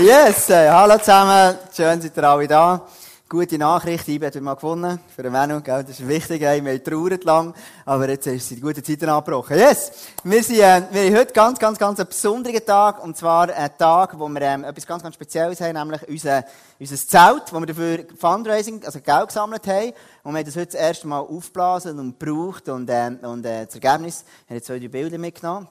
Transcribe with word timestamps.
Yes, 0.00 0.48
äh, 0.48 0.70
hallo 0.70 0.96
zusammen. 0.96 1.58
Schön 1.76 2.00
seid 2.00 2.16
ihr 2.16 2.24
alle 2.24 2.48
da. 2.48 2.86
Gute 3.28 3.58
Nachricht, 3.58 4.08
ich 4.08 4.22
habe 4.22 4.40
mal 4.40 4.54
gewonnen. 4.54 4.98
Für 5.14 5.22
den 5.22 5.32
Menu, 5.32 5.60
gell? 5.60 5.84
Das 5.84 6.00
ist 6.00 6.08
wichtig, 6.08 6.40
ey. 6.40 6.64
wir 6.64 6.82
trauern 6.82 7.20
lang. 7.22 7.54
Aber 7.84 8.08
jetzt 8.08 8.26
ist 8.26 8.50
die 8.50 8.60
gute 8.60 8.82
Zeit 8.82 9.04
abgebrochen. 9.04 9.58
Yes! 9.58 9.92
Wir 10.24 10.42
sind, 10.42 10.60
äh, 10.60 10.82
wir 10.90 11.04
haben 11.04 11.16
heute 11.18 11.32
ganz, 11.34 11.58
ganz, 11.58 11.78
ganz 11.78 12.00
einen 12.00 12.08
besonderen 12.08 12.64
Tag. 12.64 13.04
Und 13.04 13.18
zwar 13.18 13.50
einen 13.50 13.76
Tag, 13.76 14.18
wo 14.18 14.26
wir, 14.28 14.40
ähm, 14.40 14.64
etwas 14.64 14.86
ganz, 14.86 15.02
ganz 15.02 15.16
Spezielles 15.16 15.60
haben, 15.60 15.74
nämlich 15.74 16.08
unser, 16.08 16.44
unser 16.78 16.96
Zelt, 16.96 17.52
wo 17.52 17.60
wir 17.60 17.66
dafür 17.66 18.04
Fundraising, 18.18 18.82
also 18.86 19.00
Geld 19.00 19.28
gesammelt 19.28 19.66
haben. 19.66 19.92
Und 20.22 20.32
wir 20.32 20.38
haben 20.38 20.46
das 20.46 20.56
heute 20.56 20.72
das 20.72 20.80
erste 20.80 21.08
Mal 21.08 21.20
aufgeblasen 21.20 21.98
und 21.98 22.18
gebraucht. 22.18 22.70
Und, 22.70 22.88
ähm, 22.90 23.18
und, 23.20 23.44
äh, 23.44 23.66
das 23.66 23.74
Ergebnis, 23.74 24.24
wir 24.48 24.56
haben 24.56 24.64
zwei, 24.64 24.78
drei 24.78 24.88
Bilder 24.88 25.18
mitgenommen. 25.18 25.68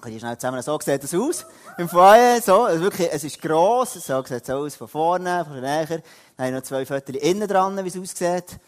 Könnt 0.00 0.14
ihr 0.14 0.20
schnell 0.20 0.36
zusammen, 0.36 0.60
so 0.62 0.78
sieht 0.78 1.02
das 1.02 1.14
aus. 1.14 1.46
Im 1.78 1.88
Foyer, 1.88 2.40
so. 2.42 2.64
Also 2.64 2.82
wirklich, 2.82 3.08
es 3.10 3.24
ist 3.24 3.40
gross. 3.40 3.94
So 3.94 4.22
sieht 4.22 4.42
es 4.42 4.50
aus 4.50 4.76
von 4.76 4.88
vorne, 4.88 5.44
von 5.44 5.60
näher. 5.60 5.86
Dann 5.86 6.46
haben 6.46 6.54
noch 6.54 6.62
zwei 6.62 6.84
Fotos 6.84 7.16
innen 7.16 7.48
dran, 7.48 7.82
wie 7.82 7.88
es 7.88 7.98
aussieht. 7.98 8.58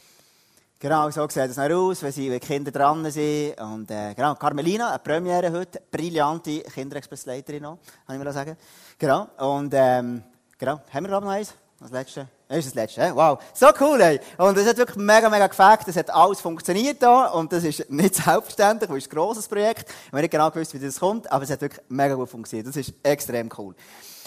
Genau, 0.80 1.11
so 1.11 1.29
sieht 1.29 1.51
es 1.51 1.57
noch 1.57 1.71
aus, 1.71 2.02
wenn, 2.02 2.12
sie, 2.12 2.30
wenn 2.30 2.41
Kinder 2.41 2.71
dran 2.71 3.11
sind. 3.11 3.61
Und, 3.61 3.91
äh, 3.91 4.15
genau, 4.15 4.37
Carmelina, 4.37 4.91
eine 4.91 4.99
Premiere 5.01 5.52
heute. 5.52 5.83
Brillante 5.91 6.61
Kinderexpressleiterin 6.61 7.63
noch, 7.63 7.79
kann 8.07 8.16
ich 8.16 8.24
mal 8.24 8.33
sagen. 8.33 8.57
Genau. 8.99 9.29
Und, 9.37 9.74
ähm, 9.74 10.23
genau. 10.57 10.80
Haben 10.93 11.05
wir, 11.05 11.09
glaube 11.09 11.27
ich, 11.27 11.29
noch 11.29 11.33
eins? 11.33 11.55
Das 11.80 11.92
letzte. 11.92 12.27
Das 12.48 12.59
ist 12.59 12.66
das 12.68 12.74
letzte? 12.74 13.14
Wow. 13.14 13.38
So 13.55 13.68
cool, 13.80 14.00
ey. 14.00 14.18
Und 14.37 14.59
es 14.59 14.66
hat 14.66 14.77
wirklich 14.78 14.96
mega, 14.96 15.30
mega 15.30 15.46
gefällt. 15.46 15.87
Es 15.87 15.96
hat 15.96 16.10
alles 16.10 16.41
funktioniert 16.41 17.01
da. 17.01 17.27
Und 17.27 17.52
das 17.52 17.62
ist 17.62 17.88
nicht 17.88 18.14
selbstverständlich, 18.16 18.91
weil 18.91 18.98
es 18.98 19.06
ein 19.06 19.10
grosses 19.10 19.46
Projekt. 19.46 19.88
Wir 20.10 20.16
haben 20.16 20.23
nicht 20.23 20.32
genau 20.32 20.51
gewusst, 20.51 20.74
wie 20.74 20.80
das 20.80 20.98
kommt. 20.98 21.30
Aber 21.30 21.45
es 21.45 21.51
hat 21.51 21.60
wirklich 21.60 21.80
mega 21.88 22.14
gut 22.14 22.28
funktioniert. 22.28 22.66
Das 22.66 22.77
ist 22.77 22.92
extrem 23.04 23.48
cool. 23.56 23.77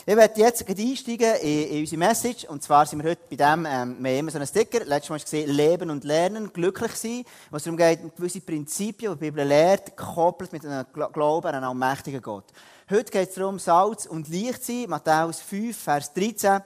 Ich 0.06 0.16
werde 0.16 0.40
jetzt 0.40 0.66
einsteigen 0.66 1.36
in, 1.42 1.68
in 1.68 1.80
unsere 1.82 2.00
Message. 2.00 2.46
Und 2.46 2.64
zwar 2.64 2.86
sind 2.86 3.04
wir 3.04 3.12
heute 3.12 3.22
bei 3.30 3.36
dem, 3.36 3.66
ähm, 3.66 3.98
wir 4.00 4.12
haben 4.12 4.20
immer 4.20 4.32
so 4.32 4.38
einen 4.38 4.48
Sticker. 4.48 4.86
Letztes 4.86 5.10
Mal 5.10 5.20
gesehen, 5.20 5.50
Leben 5.50 5.90
und 5.90 6.06
Lernen, 6.06 6.54
glücklich 6.54 6.94
sein. 6.94 7.26
Was 7.50 7.64
darum 7.64 7.76
geht, 7.76 8.00
gewisse 8.16 8.40
Prinzipien, 8.40 9.12
die 9.12 9.20
die 9.20 9.30
Bibel 9.30 9.46
lehrt, 9.46 9.98
gekoppelt 9.98 10.54
mit 10.54 10.66
einem 10.66 10.86
Glauben 10.94 11.48
an 11.48 11.56
einen 11.56 11.66
allmächtigen 11.66 12.22
Gott. 12.22 12.46
Heute 12.90 13.12
geht 13.12 13.30
es 13.30 13.36
darum, 13.36 13.60
Salz 13.60 14.06
und 14.06 14.30
Licht 14.30 14.64
sein. 14.64 14.86
Matthäus 14.88 15.42
5, 15.42 15.78
Vers 15.78 16.14
13 16.14 16.62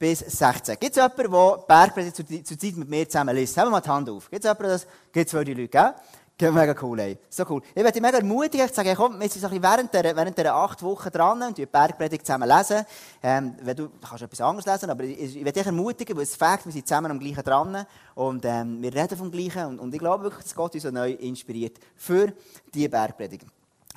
bis 0.00 0.20
16. 0.20 0.78
Gibt 0.80 0.96
es 0.96 0.96
jemanden, 0.96 1.30
der 1.30 1.64
Bergpredigt 1.68 2.16
zur, 2.16 2.26
Zeit 2.26 2.76
mit 2.76 2.88
mir 2.88 3.06
zusammen 3.06 3.36
liest? 3.36 3.54
Haben 3.58 3.66
wir 3.66 3.72
mal 3.72 3.80
die 3.82 3.88
Hand 3.90 4.08
auf. 4.08 4.30
Gibt 4.30 4.42
es 4.42 4.48
jemanden, 4.48 4.70
das? 4.70 4.86
Gibt 5.12 5.26
es 5.26 5.30
zwei 5.30 5.42
Leute, 5.44 5.68
gell? 5.68 5.94
Geht 6.38 6.54
mega 6.54 6.74
cool, 6.80 6.98
ey. 7.00 7.18
So 7.28 7.44
cool. 7.50 7.60
Ich 7.68 7.76
werde 7.76 7.92
dich 7.92 8.00
mega 8.00 8.16
ermutigen, 8.16 8.64
ich 8.64 8.72
sage, 8.72 8.94
komm, 8.96 9.20
wir 9.20 9.28
sind 9.28 9.42
so 9.42 9.48
ein 9.48 9.62
während 9.62 9.92
der, 9.92 10.16
während 10.16 10.38
der 10.38 10.54
acht 10.54 10.82
Wochen 10.82 11.10
dran 11.10 11.42
und 11.42 11.58
die 11.58 11.66
Bergpredigt 11.66 12.24
zusammen 12.24 12.48
lesen. 12.48 12.86
Ähm, 13.22 13.56
wenn 13.60 13.76
du 13.76 13.90
kannst 14.00 14.22
etwas 14.22 14.40
anderes 14.40 14.64
lesen, 14.64 14.88
aber 14.88 15.04
ich, 15.04 15.36
ich 15.36 15.44
werde 15.44 15.52
dich 15.52 15.66
ermutigen, 15.66 16.16
weil 16.16 16.22
es 16.22 16.34
Fakt, 16.34 16.64
wir 16.64 16.72
sind 16.72 16.88
zusammen 16.88 17.10
am 17.10 17.20
gleichen 17.20 17.42
dran 17.42 17.84
und 18.14 18.42
ähm, 18.46 18.80
wir 18.80 18.94
reden 18.94 19.18
vom 19.18 19.30
Gleichen 19.30 19.66
und, 19.66 19.80
und 19.80 19.92
ich 19.92 20.00
glaube 20.00 20.24
wirklich, 20.24 20.44
dass 20.44 20.54
Gott 20.54 20.72
uns 20.72 20.82
so 20.82 20.90
neu 20.90 21.10
inspiriert 21.10 21.76
für 21.94 22.32
diese 22.72 22.88
Bergpredigt. 22.88 23.44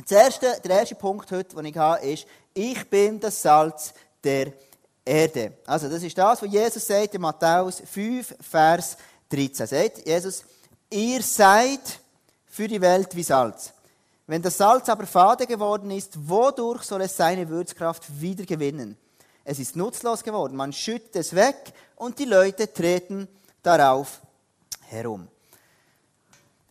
Das 0.02 0.12
erste, 0.12 0.48
der 0.66 0.80
erste 0.80 0.96
Punkt 0.96 1.32
heute, 1.32 1.56
den 1.56 1.64
ich 1.64 1.78
habe, 1.78 2.06
ist, 2.06 2.28
ich 2.54 2.90
bin 2.90 3.22
das 3.22 3.42
Salz 3.42 3.94
der 4.22 4.52
Erde. 5.06 5.54
Also, 5.66 5.90
das 5.90 6.04
ist 6.04 6.18
das, 6.18 6.42
was 6.42 6.52
Jesus 6.52 6.86
sagt 6.86 7.16
in 7.16 7.22
Matthäus 7.22 7.82
5, 7.86 8.36
Vers 8.40 8.98
13. 9.30 9.68
Sagt 9.68 10.06
Jesus, 10.06 10.44
ihr 10.90 11.22
seid 11.22 12.00
für 12.46 12.68
die 12.68 12.80
Welt 12.80 13.16
wie 13.16 13.24
Salz. 13.24 13.74
Wenn 14.28 14.42
das 14.42 14.58
Salz 14.58 14.88
aber 14.88 15.06
fade 15.06 15.46
geworden 15.46 15.92
ist, 15.92 16.30
wodurch 16.30 16.84
soll 16.84 17.02
es 17.02 17.18
seine 17.18 17.50
Würzkraft 17.50 18.22
wieder 18.22 18.46
gewinnen? 18.46 18.98
Es 19.44 19.60
ist 19.60 19.76
nutzlos 19.76 20.24
geworden. 20.24 20.56
Man 20.56 20.72
schüttet 20.72 21.16
es 21.18 21.36
weg 21.36 21.74
und 21.98 22.18
die 22.20 22.26
Leute 22.26 22.72
treten 22.72 23.28
darauf 23.62 24.22
herum. 24.88 25.28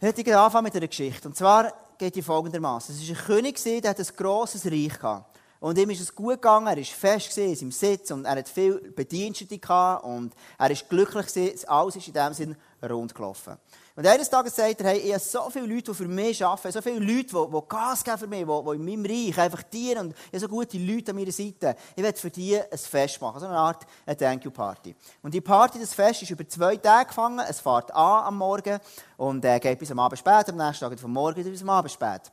Heute 0.01 0.21
ich 0.23 0.35
anfangen 0.35 0.65
mit 0.65 0.75
einer 0.75 0.89
Geschichte. 0.89 1.29
Und 1.29 1.37
zwar 1.37 1.73
geht 1.99 2.17
die 2.17 2.23
folgendermaßen. 2.23 2.95
Es 2.95 3.03
ist 3.03 3.11
ein 3.11 3.27
König, 3.27 3.63
der 3.63 3.97
ein 3.97 4.07
grosses 4.17 4.65
Reich 4.65 4.99
gehabt. 4.99 5.32
Und 5.63 5.79
ihm 5.79 5.91
ist 5.91 6.01
es 6.01 6.13
gut 6.13 6.43
gegangen, 6.43 6.67
er 6.67 6.77
war 6.77 6.83
fest 6.83 7.39
in 7.39 7.55
seinem 7.55 7.71
Sitz 7.71 8.11
und 8.11 8.25
er 8.25 8.35
hat 8.35 8.49
viel 8.49 8.81
Bedienstete 8.97 9.61
gehabt 9.61 10.05
und 10.05 10.35
er 10.59 10.71
war 10.71 10.77
glücklich 10.89 11.71
alles 11.71 11.95
ist 11.95 12.09
in 12.09 12.15
dem 12.15 12.33
Sinn 12.33 12.57
rund 12.83 13.15
gelaufen. 13.15 13.57
Und 13.95 14.05
eines 14.05 14.29
Tages 14.29 14.57
sagt 14.57 14.81
er, 14.81 14.89
hey, 14.89 14.99
ich 14.99 15.13
habe 15.13 15.21
so 15.21 15.51
viele 15.51 15.73
Leute, 15.73 15.93
die 15.93 15.95
für 15.97 16.09
mich 16.09 16.45
arbeiten, 16.45 16.73
so 16.73 16.83
viele 16.83 16.99
Leute, 16.99 17.29
die, 17.29 17.53
die 17.53 17.69
Gas 17.69 18.03
geben 18.03 18.19
für 18.19 18.27
mich, 18.27 18.41
die, 18.41 18.45
die 18.45 18.75
in 18.75 18.85
meinem 18.85 19.07
Reich 19.07 19.39
einfach 19.39 19.63
dienen 19.63 20.07
und 20.07 20.15
ich 20.33 20.33
habe 20.33 20.41
so 20.41 20.49
gute 20.49 20.79
Leute 20.79 21.13
an 21.13 21.17
meiner 21.17 21.31
Seite. 21.31 21.77
Ich 21.95 22.03
werde 22.03 22.19
für 22.19 22.31
die 22.31 22.59
ein 22.59 22.79
Fest 22.79 23.21
machen, 23.21 23.39
so 23.39 23.47
eine 23.47 23.57
Art 23.57 23.87
eine 24.05 24.17
Thank-You-Party. 24.17 24.97
Und 25.23 25.33
die 25.33 25.41
Party, 25.41 25.79
das 25.79 25.95
Fest, 25.95 26.23
ist 26.23 26.31
über 26.33 26.49
zwei 26.49 26.77
Tage 26.77 27.07
gefangen, 27.07 27.39
es 27.49 27.61
fährt 27.61 27.95
an 27.95 28.25
am 28.25 28.37
Morgen 28.37 28.81
und 29.17 29.45
äh, 29.45 29.61
geht 29.61 29.79
bis 29.79 29.93
am 29.93 30.01
Abend 30.01 30.19
spät, 30.19 30.49
am 30.49 30.57
nächsten 30.57 30.91
Tag 30.91 30.99
vom 30.99 31.13
Morgen 31.13 31.45
bis 31.45 31.63
am 31.63 31.71
Abend 31.71 31.93
spät. 31.93 32.33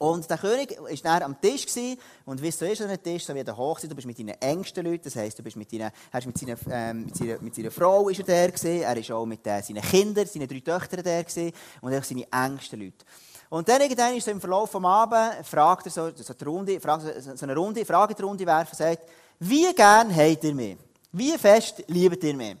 Und 0.00 0.30
der 0.30 0.38
König 0.38 0.78
war 0.80 1.20
dann 1.20 1.22
am 1.24 1.40
Tisch 1.42 1.66
gewesen, 1.66 1.98
und 2.24 2.40
wie 2.40 2.50
so 2.50 2.64
ist 2.64 2.80
an 2.80 2.88
einem 2.88 3.02
Tisch, 3.02 3.22
so 3.26 3.34
wie 3.34 3.44
der 3.44 3.54
Hochzeit, 3.54 3.90
du 3.90 3.94
bist 3.94 4.06
mit 4.06 4.18
deinen 4.18 4.40
engsten 4.40 4.82
Leuten, 4.82 5.04
das 5.04 5.14
heisst, 5.14 5.38
du 5.38 5.42
bist 5.42 5.56
mit, 5.56 5.70
deinen, 5.70 5.90
hast 6.10 6.26
mit, 6.26 6.38
seiner, 6.38 6.56
ähm, 6.70 7.04
mit, 7.04 7.16
seiner, 7.16 7.38
mit 7.42 7.54
seiner 7.54 7.70
Frau 7.70 8.08
ist 8.08 8.20
er 8.20 8.24
der 8.24 8.50
gewesen, 8.50 8.80
er 8.80 8.96
ist 8.96 9.10
auch 9.10 9.26
mit 9.26 9.46
äh, 9.46 9.60
seinen 9.60 9.82
Kindern, 9.82 10.26
seinen 10.26 10.48
drei 10.48 10.60
Töchtern 10.60 11.04
der 11.04 11.22
gewesen, 11.22 11.52
und 11.82 11.94
auch 11.94 12.02
seine 12.02 12.26
engsten 12.32 12.80
Leute. 12.80 13.04
Und 13.50 13.68
dann 13.68 13.82
irgendwann 13.82 14.16
ist 14.16 14.24
so 14.24 14.30
im 14.30 14.40
Verlauf 14.40 14.70
des 14.70 14.82
Abends, 14.82 15.48
fragt 15.50 15.84
er 15.84 15.92
so, 15.92 16.10
so, 16.14 16.32
die 16.32 16.44
Runde, 16.44 16.80
fragt, 16.80 17.04
so 17.22 17.44
eine 17.44 17.54
Runde, 17.54 17.84
Fragerunde 17.84 18.46
werfen, 18.46 18.74
sagt, 18.74 19.02
wie 19.38 19.70
gern 19.74 20.16
habt 20.16 20.44
ihr 20.44 20.54
mich? 20.54 20.78
Wie 21.12 21.36
fest 21.36 21.84
liebt 21.88 22.24
ihr 22.24 22.34
mich? 22.34 22.52
Und 22.52 22.60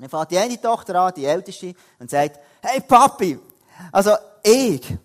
dann 0.00 0.08
fährt 0.08 0.32
die 0.32 0.38
eine 0.38 0.60
Tochter 0.60 1.00
an, 1.00 1.12
die 1.14 1.26
älteste, 1.26 1.74
und 2.00 2.10
sagt, 2.10 2.40
hey 2.60 2.80
Papi, 2.80 3.38
also 3.92 4.16
ich, 4.42 4.96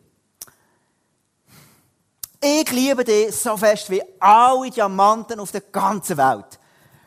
ich 2.41 2.71
liebe 2.71 3.03
dich 3.03 3.35
so 3.35 3.55
fest 3.55 3.89
wie 3.89 4.01
alle 4.19 4.71
Diamanten 4.71 5.39
auf 5.39 5.51
der 5.51 5.61
ganzen 5.61 6.17
Welt. 6.17 6.59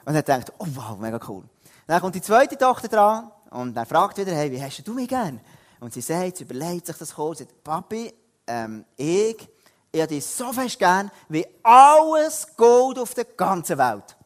Und 0.04 0.14
er 0.14 0.22
denkt, 0.22 0.52
oh 0.58 0.66
wow, 0.74 0.96
mega 0.98 1.18
cool. 1.28 1.42
Dann 1.86 2.00
kommt 2.00 2.14
die 2.14 2.22
zweite 2.22 2.56
Tochter 2.56 2.88
dran 2.88 3.30
und 3.50 3.76
er 3.76 3.84
fragt 3.84 4.16
wieder, 4.16 4.32
hey, 4.32 4.50
wie 4.50 4.62
hast 4.62 4.86
du 4.86 4.94
mich 4.94 5.08
gern? 5.08 5.40
Und 5.80 5.92
sie 5.92 6.00
sagt, 6.00 6.36
sie 6.36 6.44
überlegt 6.44 6.86
sich 6.86 6.96
das 6.96 7.14
kurz, 7.14 7.40
sagt, 7.40 7.64
Papi, 7.64 8.14
ähm, 8.46 8.84
ich, 8.96 9.36
ich 9.90 10.00
habe 10.00 10.14
dich 10.14 10.24
so 10.24 10.52
fest 10.52 10.78
gern 10.78 11.10
wie 11.28 11.46
alles 11.62 12.46
Gold 12.56 12.98
auf 12.98 13.12
der 13.14 13.24
ganzen 13.24 13.76
Welt. 13.76 14.16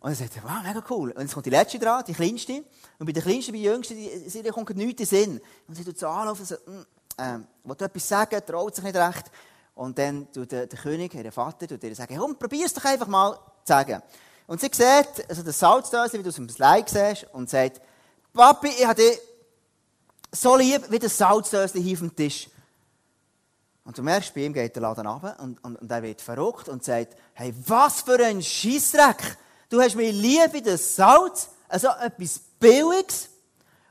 Und 0.00 0.10
er 0.10 0.16
sagt, 0.16 0.38
wow, 0.42 0.62
mega 0.62 0.82
cool. 0.90 1.12
Und 1.12 1.22
jetzt 1.22 1.32
kommt 1.32 1.46
die 1.46 1.50
letzte 1.50 1.78
dran, 1.78 2.04
die 2.06 2.12
kleinste. 2.12 2.62
Und 2.98 3.06
bei 3.06 3.12
der 3.12 3.22
kleinsten, 3.22 3.52
bei 3.52 3.62
der 3.62 3.72
jüngsten, 3.72 3.96
die, 3.96 4.28
sie 4.28 4.42
kommt 4.42 4.76
nichts 4.76 4.90
in 4.90 4.96
den 4.96 5.06
Sinn. 5.06 5.40
Und 5.66 5.76
sie 5.76 5.84
tut 5.84 5.98
so 5.98 6.08
anlaufen 6.08 6.42
und 6.42 6.46
so, 6.46 6.56
mm, 6.56 6.86
ähm, 7.16 7.46
will 7.64 7.76
etwas 7.78 8.08
sagen, 8.08 8.40
traut 8.46 8.74
sich 8.74 8.84
nicht 8.84 8.96
recht. 8.96 9.30
Und 9.74 9.98
dann 9.98 10.30
tut 10.32 10.52
der, 10.52 10.66
der 10.66 10.78
König, 10.78 11.14
ihr 11.14 11.32
Vater, 11.32 11.66
tut 11.66 11.82
ihr 11.82 11.94
sagen, 11.94 12.16
komm, 12.18 12.36
probier 12.36 12.66
es 12.66 12.74
doch 12.74 12.84
einfach 12.84 13.08
mal 13.08 13.32
zu 13.32 13.40
sagen. 13.64 14.02
Und 14.46 14.60
sie 14.60 14.70
sieht, 14.72 15.28
also 15.28 15.42
das 15.42 15.58
Salzdöschen, 15.58 16.20
wie 16.20 16.22
du 16.22 16.28
es 16.28 16.38
im 16.38 16.48
Slide 16.48 16.86
siehst, 16.86 17.26
und 17.32 17.50
sagt, 17.50 17.80
Papi, 18.32 18.68
ich 18.68 18.86
habe 18.86 19.02
dich 19.02 19.18
so 20.30 20.56
lieb 20.56 20.82
wie 20.90 20.98
das 20.98 21.16
Salzdöschen 21.16 21.80
hier 21.80 21.94
auf 21.94 22.00
dem 22.00 22.14
Tisch. 22.14 22.48
Und 23.84 23.98
du 23.98 24.02
merkst, 24.02 24.34
bei 24.34 24.42
ihm 24.42 24.52
geht 24.52 24.74
der 24.74 24.82
Laden 24.82 25.06
runter 25.06 25.36
und, 25.40 25.62
und, 25.62 25.76
und 25.76 25.90
er 25.90 26.02
wird 26.02 26.20
verrückt 26.20 26.68
und 26.68 26.82
sagt, 26.82 27.16
hey, 27.34 27.54
was 27.66 28.00
für 28.00 28.18
ein 28.24 28.42
Scheissdreck! 28.42 29.36
Du 29.68 29.80
hast 29.80 29.94
mich 29.94 30.12
lieb 30.12 30.52
wie 30.52 30.62
das 30.62 30.96
Salz, 30.96 31.48
also 31.68 31.88
etwas 31.88 32.40
Billiges. 32.58 33.28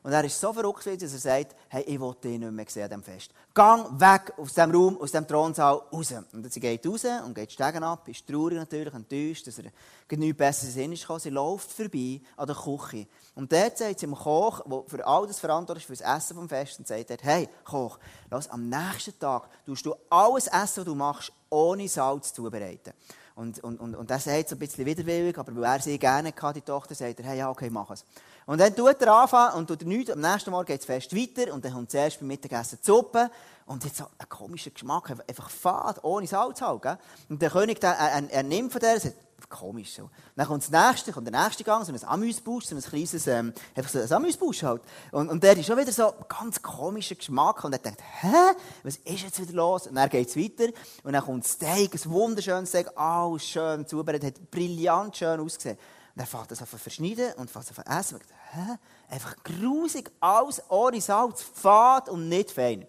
Und 0.03 0.11
er 0.11 0.25
ist 0.25 0.37
so 0.39 0.51
verrückt, 0.51 0.85
dass 0.85 1.13
er 1.13 1.19
sagt, 1.19 1.55
hey, 1.69 1.83
ich 1.83 1.99
will 1.99 2.13
dich 2.21 2.37
nicht 2.37 2.51
mehr 2.51 2.65
sehen 2.67 2.83
an 2.83 2.89
diesem 2.89 3.03
Fest. 3.03 3.31
Gang 3.53 3.87
weg 3.99 4.33
aus 4.37 4.53
diesem 4.53 4.71
Raum, 4.71 4.97
aus 4.97 5.11
diesem 5.11 5.25
Thronsaal, 5.25 5.81
raus. 5.93 6.13
Und 6.33 6.51
sie 6.51 6.59
geht 6.59 6.85
raus 6.85 7.05
und 7.25 7.33
geht 7.33 7.53
Stegen 7.53 7.83
ab, 7.83 8.05
ist 8.09 8.27
traurig 8.27 8.57
natürlich, 8.57 8.93
enttäuscht, 8.93 9.47
dass 9.47 9.59
er 9.59 9.71
nichts 10.17 10.37
Besseres 10.37 10.73
Sinn 10.73 10.91
ist 10.91 11.07
Sie 11.19 11.29
läuft 11.29 11.71
vorbei 11.71 12.19
an 12.35 12.47
der 12.47 12.55
Küche. 12.55 13.07
Und 13.35 13.51
dort 13.51 13.77
sagt 13.77 13.99
sie 13.99 14.05
dem 14.05 14.15
Koch, 14.15 14.61
der 14.65 14.83
für 14.87 15.07
all 15.07 15.25
das 15.25 15.39
verantwortlich 15.39 15.89
ist, 15.89 15.99
für 15.99 16.03
das 16.03 16.17
Essen 16.17 16.35
vom 16.35 16.49
Fest, 16.49 16.79
und 16.79 16.87
sagt 16.87 17.09
dort, 17.09 17.23
hey, 17.23 17.47
Koch, 17.63 17.97
lass, 18.29 18.49
am 18.49 18.67
nächsten 18.67 19.17
Tag 19.17 19.47
tust 19.65 19.85
du 19.85 19.95
alles 20.09 20.47
Essen, 20.47 20.79
was 20.79 20.85
du 20.85 20.95
machst, 20.95 21.31
ohne 21.49 21.87
Salz 21.87 22.33
zubereiten. 22.33 22.93
Und, 23.35 23.63
und, 23.63 23.79
und, 23.79 23.95
und 23.95 24.11
er 24.11 24.19
sagt 24.19 24.49
so 24.49 24.55
ein 24.55 24.59
bisschen 24.59 24.85
widerwillig, 24.85 25.37
aber 25.37 25.55
weil 25.55 25.63
er 25.63 25.79
sie 25.79 25.97
gerne 25.97 26.31
hatte, 26.39 26.59
die 26.59 26.65
Tochter, 26.65 26.93
sagt 26.93 27.19
er, 27.19 27.25
hey, 27.25 27.39
ja, 27.39 27.49
okay, 27.49 27.69
mach 27.69 27.89
es. 27.89 28.05
Und 28.45 28.59
dann 28.59 28.75
tut 28.75 29.01
er 29.01 29.13
anfangen 29.13 29.55
und 29.55 29.67
tut 29.67 29.81
er 29.81 29.87
nichts. 29.87 30.11
Am 30.11 30.19
nächsten 30.19 30.51
Morgen 30.51 30.65
geht 30.65 30.81
es 30.81 30.85
fest 30.85 31.15
weiter 31.15 31.53
und 31.53 31.63
dann 31.65 31.73
kommt 31.73 31.89
zuerst 31.89 32.19
beim 32.19 32.27
Mittagessen 32.27 32.77
die 32.81 32.85
Suppe. 32.85 33.31
Und 33.65 33.83
jetzt 33.85 33.97
so 33.97 34.05
ein 34.17 34.29
komischer 34.29 34.71
Geschmack, 34.71 35.09
einfach 35.27 35.49
fad, 35.49 36.03
ohne 36.03 36.27
Salz 36.27 36.61
halt. 36.61 36.81
Gell? 36.81 36.97
Und 37.29 37.41
der 37.41 37.49
König, 37.49 37.79
der, 37.79 37.91
er, 37.91 38.29
er 38.29 38.43
nimmt 38.43 38.71
von 38.71 38.81
der, 38.81 38.99
sagt, 38.99 39.15
komisch. 39.49 39.93
So. 39.93 40.09
Dann 40.35 40.47
kommt 40.47 40.63
das 40.63 40.71
nächste, 40.71 41.11
kommt 41.11 41.27
der 41.27 41.43
nächste 41.43 41.63
Gang, 41.63 41.85
so 41.85 41.91
ein 41.91 42.03
Amüsbusch, 42.03 42.65
so 42.65 42.75
ein 42.75 42.81
kleines, 42.81 43.27
ähm, 43.27 43.53
einfach 43.75 43.91
so 43.91 43.99
ein 43.99 44.11
Amüsbusch 44.11 44.63
halt. 44.63 44.81
Und, 45.11 45.29
und 45.29 45.43
der 45.43 45.57
ist 45.57 45.65
schon 45.65 45.77
wieder 45.77 45.91
so 45.91 46.13
ganz 46.27 46.61
komischer 46.61 47.15
Geschmack. 47.15 47.63
Und 47.63 47.73
er 47.73 47.79
denkt, 47.79 48.01
hä? 48.21 48.53
Was 48.83 48.97
ist 48.97 49.23
jetzt 49.23 49.41
wieder 49.41 49.53
los? 49.53 49.87
Und 49.87 49.95
dann 49.95 50.09
geht's 50.09 50.35
weiter. 50.35 50.71
Und 51.03 51.13
dann 51.13 51.23
kommt 51.23 51.45
Steak, 51.45 51.93
ein 51.93 52.11
wunderschönes 52.11 52.69
Steak, 52.69 52.87
alles 52.95 53.45
schön 53.45 53.87
zubereitet, 53.87 54.37
hat 54.37 54.51
brillant 54.51 55.17
schön 55.17 55.39
ausgesehen. 55.39 55.77
Und 56.15 56.21
er 56.21 56.27
fängt 56.27 56.51
das 56.51 56.61
an 56.61 56.67
verschneiden 56.67 57.33
und 57.37 57.49
fängt 57.49 57.71
es 57.71 57.79
an 57.79 57.99
essen. 57.99 58.15
Und 58.15 58.21
denkt, 58.21 58.33
hä? 58.51 58.77
Einfach 59.09 59.35
grusig, 59.43 60.11
alles 60.19 60.61
ohne 60.69 61.01
Salz, 61.01 61.41
fad 61.41 62.09
und 62.09 62.29
nicht 62.29 62.51
fein. 62.51 62.85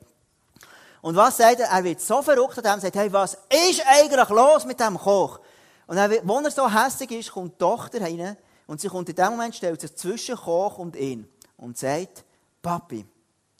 Und 1.04 1.16
was 1.16 1.36
sagt 1.36 1.60
er? 1.60 1.68
Er 1.68 1.84
wird 1.84 2.00
so 2.00 2.22
verrückt 2.22 2.56
an 2.58 2.64
dem, 2.64 2.80
sagt, 2.80 2.96
hey, 2.96 3.12
was 3.12 3.36
ist 3.68 3.82
eigentlich 3.86 4.28
los 4.30 4.64
mit 4.64 4.80
dem 4.80 4.96
Koch? 4.96 5.38
Und 5.86 5.96
dann, 5.96 6.12
wo 6.24 6.38
er 6.40 6.50
so 6.50 6.70
hässlich 6.70 7.10
ist, 7.10 7.32
kommt 7.32 7.54
die 7.54 7.58
Tochter 7.58 8.00
rein 8.00 8.36
und 8.66 8.80
sie 8.80 8.88
kommt 8.88 9.08
in 9.08 9.14
dem 9.14 9.30
Moment, 9.30 9.54
stellt 9.54 9.80
sich 9.80 9.94
zwischen 9.94 10.36
Koch 10.36 10.78
und 10.78 10.96
ihn 10.96 11.28
und 11.56 11.76
sagt, 11.76 12.24
Papi, 12.62 13.04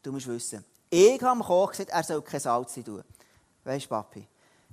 du 0.02 0.12
musst 0.12 0.26
wissen, 0.26 0.64
ich 0.88 1.20
habe 1.22 1.38
dem 1.38 1.44
Koch 1.44 1.70
gesagt, 1.70 1.90
er 1.90 2.02
soll 2.02 2.22
kein 2.22 2.40
Salz 2.40 2.74
tun. 2.74 3.02
Weisst 3.64 3.86
du, 3.86 3.88
Papi, 3.90 4.26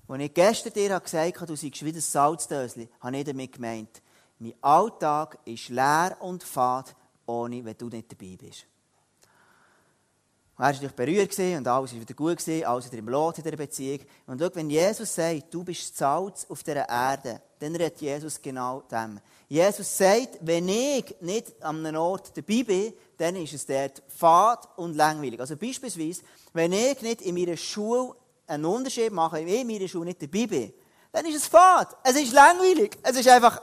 als 0.07 0.21
ich 0.21 0.33
gestern 0.33 0.73
dir 0.73 0.99
gesagt 0.99 1.35
habe, 1.35 1.45
du 1.47 1.55
seist 1.55 1.85
wie 1.85 1.89
ein 1.89 2.01
Salzdöschen, 2.01 2.89
habe 2.99 3.17
ich 3.17 3.25
damit 3.25 3.51
gemeint, 3.53 4.01
mein 4.39 4.53
Alltag 4.61 5.37
ist 5.45 5.69
leer 5.69 6.17
und 6.19 6.43
fad, 6.43 6.95
ohne 7.25 7.63
wenn 7.63 7.77
du 7.77 7.87
nicht 7.87 8.11
dabei 8.11 8.35
bist. 8.37 8.65
Und 10.57 10.63
er 10.63 10.67
war 10.67 10.73
natürlich 10.73 10.95
berührt 10.95 11.39
und 11.57 11.67
alles 11.67 11.93
war 11.93 12.01
wieder 12.01 12.13
gut, 12.13 12.47
alles 12.47 12.85
wieder 12.85 12.97
im 12.99 13.09
Lot 13.09 13.37
in 13.37 13.43
dieser 13.43 13.57
Beziehung. 13.57 13.99
Und 14.27 14.39
schau, 14.39 14.49
wenn 14.53 14.69
Jesus 14.69 15.15
sagt, 15.15 15.53
du 15.53 15.63
bist 15.63 15.97
Salz 15.97 16.45
auf 16.49 16.61
dieser 16.61 16.87
Erde, 16.87 17.41
dann 17.59 17.75
redet 17.75 18.01
Jesus 18.01 18.41
genau 18.41 18.81
dem. 18.81 19.19
Jesus 19.47 19.97
sagt, 19.97 20.37
wenn 20.41 20.67
ich 20.69 21.15
nicht 21.21 21.61
an 21.63 21.85
einem 21.85 21.99
Ort 21.99 22.35
dabei 22.35 22.63
bin, 22.63 22.93
dann 23.17 23.35
ist 23.35 23.53
es 23.53 23.65
dort 23.65 24.01
fad 24.07 24.67
und 24.77 24.95
langweilig. 24.95 25.39
Also 25.39 25.57
beispielsweise, 25.57 26.21
wenn 26.53 26.73
ich 26.73 27.01
nicht 27.01 27.21
in 27.21 27.35
meiner 27.35 27.57
Schule 27.57 28.15
einen 28.47 28.65
Unterschied 28.65 29.11
mache, 29.11 29.37
wenn 29.37 29.47
ich 29.47 29.61
in 29.61 29.67
meiner 29.67 29.87
Schule 29.87 30.05
nicht 30.05 30.21
dabei 30.21 30.47
bin, 30.47 30.73
dann 31.11 31.25
ist 31.25 31.35
es 31.35 31.47
fad. 31.47 31.97
Es 32.03 32.15
ist 32.15 32.33
langweilig. 32.33 32.97
Es 33.03 33.17
ist 33.17 33.27
einfach, 33.27 33.61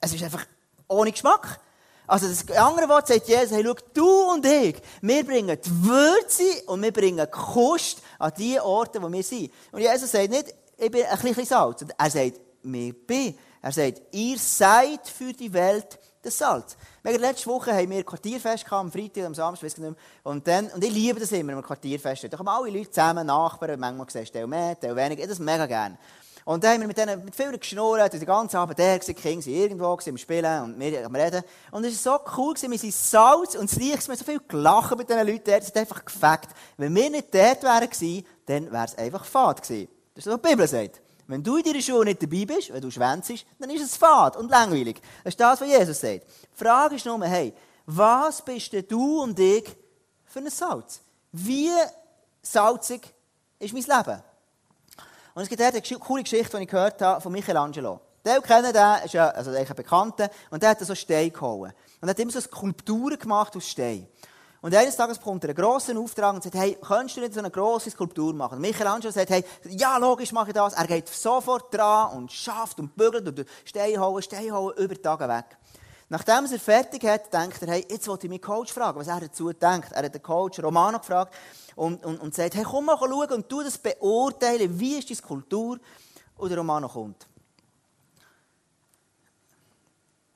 es 0.00 0.12
ist 0.12 0.22
einfach 0.22 0.44
ohne 0.88 1.12
Geschmack. 1.12 1.60
Also 2.06 2.28
das 2.28 2.44
andere 2.56 2.88
Wort 2.88 3.06
sagt 3.06 3.28
Jesus, 3.28 3.52
hey, 3.52 3.64
schau, 3.64 3.74
du 3.94 4.32
und 4.32 4.44
ich, 4.44 4.76
wir 5.00 5.24
bringen 5.24 5.56
die 5.64 5.84
Würze 5.84 6.62
und 6.66 6.82
wir 6.82 6.92
bringen 6.92 7.30
Kost 7.30 8.02
an 8.18 8.32
die 8.36 8.58
Orte, 8.60 9.00
wo 9.00 9.10
wir 9.10 9.22
sind. 9.22 9.52
Und 9.70 9.80
Jesus 9.80 10.10
sagt 10.10 10.30
nicht, 10.30 10.54
ich 10.76 10.90
bin 10.90 11.04
ein 11.04 11.18
bisschen 11.18 11.44
Salz. 11.44 11.84
Er 11.96 12.10
sagt, 12.10 12.40
wir 12.62 12.92
bin. 12.92 13.38
Er 13.60 13.72
sagt, 13.72 14.02
ihr 14.10 14.36
seid 14.38 15.08
für 15.08 15.32
die 15.32 15.52
Welt 15.52 15.98
das 16.22 16.38
Salz. 16.38 16.76
Wir 17.02 17.18
letzte 17.18 17.48
Woche 17.48 17.72
haben 17.72 17.90
wir 17.90 18.04
Quartierfest 18.04 18.64
gehabt, 18.64 18.80
am 18.80 18.92
Freitag, 18.92 19.24
am 19.24 19.34
Samstag, 19.34 19.64
weiß 19.64 19.72
ich 19.74 19.78
nicht 19.78 19.90
mehr. 19.90 19.98
Und, 20.24 20.46
dann, 20.46 20.66
und 20.68 20.82
ich 20.82 20.92
liebe 20.92 21.20
das 21.20 21.32
immer, 21.32 21.48
wenn 21.48 21.58
wir 21.58 21.62
Quartierfest 21.62 22.24
haben. 22.24 22.30
Da 22.30 22.36
kommen 22.36 22.48
alle 22.48 22.70
Leute 22.70 22.90
zusammen, 22.90 23.26
Nachbarn, 23.26 23.78
manchmal 23.78 24.06
siehst 24.10 24.34
du 24.34 24.46
mehr, 24.46 24.76
du 24.76 24.94
weniger. 24.94 25.22
Ich 25.22 25.28
das 25.28 25.38
mega 25.38 25.66
gerne. 25.66 25.98
Und 26.44 26.64
dann 26.64 26.72
haben 26.72 26.80
wir 26.80 26.88
mit, 26.88 26.98
denen, 26.98 27.24
mit 27.24 27.36
vielen 27.36 27.58
geschnurrt, 27.58 28.12
den 28.12 28.24
ganzen 28.24 28.56
Abend 28.56 28.78
der 28.78 28.98
gewesen, 28.98 29.14
die 29.14 29.22
Kinder 29.22 29.42
sind 29.42 29.54
irgendwo 29.54 29.96
gewesen, 29.96 30.10
im 30.10 30.18
Spielen 30.18 30.62
und 30.62 30.80
wir 30.80 31.06
am 31.06 31.14
Reden. 31.14 31.42
Und 31.70 31.84
es 31.84 32.04
war 32.04 32.18
so 32.18 32.24
cool, 32.36 32.54
wir 32.60 32.78
sind 32.78 32.92
Salz 32.92 33.54
und 33.54 33.70
das 33.70 33.78
Licht, 33.78 34.08
wir 34.08 34.16
so 34.16 34.24
viel 34.24 34.40
gelacht 34.48 34.96
mit 34.96 35.08
diesen 35.08 35.26
Leuten 35.26 35.44
dort, 35.44 35.66
hat 35.66 35.76
einfach 35.76 36.04
gefackt. 36.04 36.50
Wenn 36.76 36.94
wir 36.94 37.10
nicht 37.10 37.32
dort 37.32 37.62
wären 37.62 38.24
dann 38.46 38.72
wäre 38.72 38.84
es 38.84 38.98
einfach 38.98 39.24
Fahrt 39.24 39.62
gewesen. 39.62 39.88
Das 40.14 40.26
ist 40.26 40.32
was 40.32 40.40
die 40.42 40.48
Bibel 40.48 40.66
sagt. 40.66 41.00
Wenn 41.28 41.42
du 41.42 41.56
in 41.56 41.62
deiner 41.62 41.80
Schule 41.80 42.06
nicht 42.06 42.22
dabei 42.22 42.44
bist, 42.44 42.72
wenn 42.72 42.80
du 42.80 42.90
schwänzest, 42.90 43.46
dann 43.58 43.70
ist 43.70 43.82
es 43.82 43.96
fad 43.96 44.36
und 44.36 44.50
langweilig. 44.50 45.00
Das 45.22 45.32
ist 45.32 45.40
das, 45.40 45.60
was 45.60 45.68
Jesus 45.68 46.00
sagt. 46.00 46.24
Die 46.24 46.64
Frage 46.64 46.96
ist 46.96 47.06
nur, 47.06 47.24
hey, 47.24 47.54
was 47.86 48.42
bist 48.42 48.72
denn 48.72 48.86
du 48.88 49.22
und 49.22 49.38
ich 49.38 49.64
für 50.24 50.40
ein 50.40 50.50
Salz? 50.50 51.00
Wie 51.30 51.70
salzig 52.42 53.02
ist 53.58 53.72
mein 53.72 53.82
Leben? 53.82 54.22
Und 55.34 55.42
es 55.42 55.48
gibt 55.48 55.60
eine 55.60 55.80
coole 55.98 56.22
Geschichte, 56.22 56.56
die 56.56 56.64
ich 56.64 56.68
gehört 56.68 57.00
habe 57.00 57.20
von 57.20 57.32
Michelangelo. 57.32 58.00
Der 58.24 58.40
kennen 58.40 58.72
den, 58.72 59.04
ist 59.04 59.14
ja 59.14 59.28
also 59.28 59.50
ein 59.50 59.66
Bekannter, 59.74 60.30
und 60.50 60.62
der 60.62 60.70
hat 60.70 60.80
so 60.80 60.94
Stein 60.94 61.32
gehauen. 61.32 61.72
Und 62.00 62.08
hat 62.08 62.18
immer 62.18 62.30
so 62.30 62.40
Skulpturen 62.40 63.18
gemacht 63.18 63.56
aus 63.56 63.66
Stein. 63.66 64.06
Und 64.60 64.72
eines 64.76 64.94
Tages 64.94 65.18
bekommt 65.18 65.42
er 65.42 65.50
einen 65.50 65.56
grossen 65.56 65.98
Auftrag 65.98 66.34
und 66.34 66.42
sagt, 66.44 66.54
hey, 66.54 66.78
könntest 66.80 67.16
du 67.16 67.20
nicht 67.20 67.34
so 67.34 67.40
eine 67.40 67.50
grosse 67.50 67.90
Skulptur 67.90 68.32
machen? 68.32 68.54
Und 68.56 68.60
Michelangelo 68.60 69.10
sagt, 69.10 69.30
hey, 69.30 69.44
ja, 69.68 69.96
logisch 69.98 70.30
mache 70.30 70.50
ich 70.50 70.54
das. 70.54 70.74
Er 70.74 70.86
geht 70.86 71.08
sofort 71.08 71.74
dran 71.74 72.16
und 72.16 72.30
schafft 72.30 72.78
und 72.78 72.94
bügelt 72.94 73.26
und 73.26 73.44
Stein 73.64 73.98
hauen, 73.98 74.22
Stein 74.22 74.52
hauen, 74.52 74.72
über 74.76 74.94
die 74.94 75.02
Tage 75.02 75.28
weg. 75.28 75.56
Nachdem 76.12 76.44
er 76.44 76.60
fertig 76.60 77.04
hat, 77.04 77.32
denkt 77.32 77.62
er, 77.62 77.68
hey, 77.68 77.86
jetzt 77.88 78.06
wollte 78.06 78.26
ich 78.26 78.30
meinen 78.30 78.42
Coach 78.42 78.70
fragen, 78.70 78.98
was 78.98 79.08
er 79.08 79.18
dazu 79.18 79.50
denkt. 79.50 79.92
Er 79.92 80.04
hat 80.04 80.14
den 80.14 80.22
Coach 80.22 80.62
Romano 80.62 80.98
gefragt 80.98 81.34
und, 81.74 82.04
und, 82.04 82.20
und 82.20 82.34
sagt, 82.34 82.54
hey, 82.54 82.64
komm 82.64 82.84
mal 82.84 82.98
schauen 82.98 83.32
und 83.32 83.48
tu 83.48 83.62
das 83.62 83.78
beurteilen, 83.78 84.78
wie 84.78 84.98
ist 84.98 85.08
die 85.08 85.14
Skulptur? 85.14 85.78
Und 86.36 86.48
der 86.50 86.58
Romano 86.58 86.86
kommt. 86.86 87.26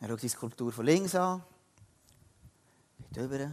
Er 0.00 0.08
schaut 0.08 0.22
die 0.22 0.30
Skulptur 0.30 0.72
von 0.72 0.86
links 0.86 1.14
an, 1.14 1.42
geht 3.12 3.22
rüber, 3.22 3.50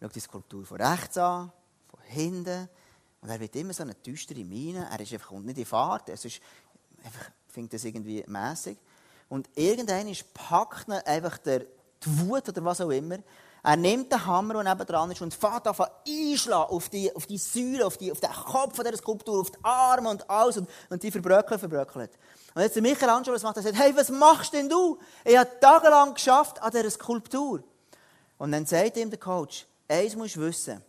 schaut 0.00 0.14
die 0.16 0.20
Skulptur 0.20 0.66
von 0.66 0.80
rechts 0.80 1.18
an, 1.18 1.52
von 1.88 2.00
hinten. 2.02 2.68
Und 3.20 3.28
er 3.28 3.38
wird 3.38 3.54
immer 3.54 3.72
so 3.72 3.84
eine 3.84 3.94
düstere 3.94 4.42
Miene. 4.42 4.88
Er 4.90 4.98
ist 4.98 5.12
einfach, 5.12 5.28
kommt 5.28 5.46
nicht 5.46 5.58
in 5.58 5.66
Fahrt. 5.66 6.08
Er 6.08 6.14
ist 6.14 6.40
einfach, 7.04 7.30
findet 7.46 7.74
das 7.74 7.84
irgendwie 7.84 8.24
mäßig. 8.26 8.76
Und 9.28 9.48
irgendwann 9.54 10.14
packt 10.34 10.88
ihn 10.88 10.94
einfach 10.94 11.38
der, 11.38 11.60
die 11.60 12.20
Wut 12.20 12.48
oder 12.48 12.64
was 12.64 12.80
auch 12.80 12.90
immer. 12.90 13.18
Er 13.62 13.76
nimmt 13.76 14.10
den 14.10 14.24
Hammer, 14.24 14.62
der 14.62 14.74
dran 14.76 15.10
ist, 15.10 15.20
und 15.20 15.34
fährt 15.34 15.66
an 15.66 15.86
einschlagen 16.06 16.70
auf 16.72 16.88
die, 16.88 17.14
auf 17.14 17.26
die 17.26 17.38
Säule, 17.38 17.84
auf, 17.86 17.96
die, 17.96 18.10
auf 18.10 18.20
den 18.20 18.30
Kopf 18.30 18.78
dieser 18.78 18.96
Skulptur, 18.96 19.40
auf 19.40 19.50
die 19.50 19.58
Arme 19.62 20.10
und 20.10 20.30
alles. 20.30 20.56
Und, 20.56 20.68
und 20.88 21.02
die 21.02 21.10
verbröckeln, 21.10 21.58
verbröckeln. 21.58 22.08
Und 22.54 22.62
jetzt 22.62 22.76
der 22.76 22.82
Michelangelo, 22.82 23.34
was 23.34 23.42
macht 23.42 23.56
er? 23.56 23.62
sagt, 23.62 23.78
hey, 23.78 23.94
was 23.94 24.10
machst 24.10 24.52
denn 24.52 24.68
du? 24.68 24.98
Ich 25.24 25.36
habe 25.36 25.50
tagelang 25.60 26.14
geschafft 26.14 26.62
an 26.62 26.70
dieser 26.70 26.90
Skulptur. 26.90 27.62
Und 28.38 28.52
dann 28.52 28.64
sagt 28.64 28.96
ihm 28.96 29.10
der 29.10 29.18
Coach, 29.18 29.66
eins 29.88 30.16
musst 30.16 30.36
du 30.36 30.40
wissen. 30.40 30.82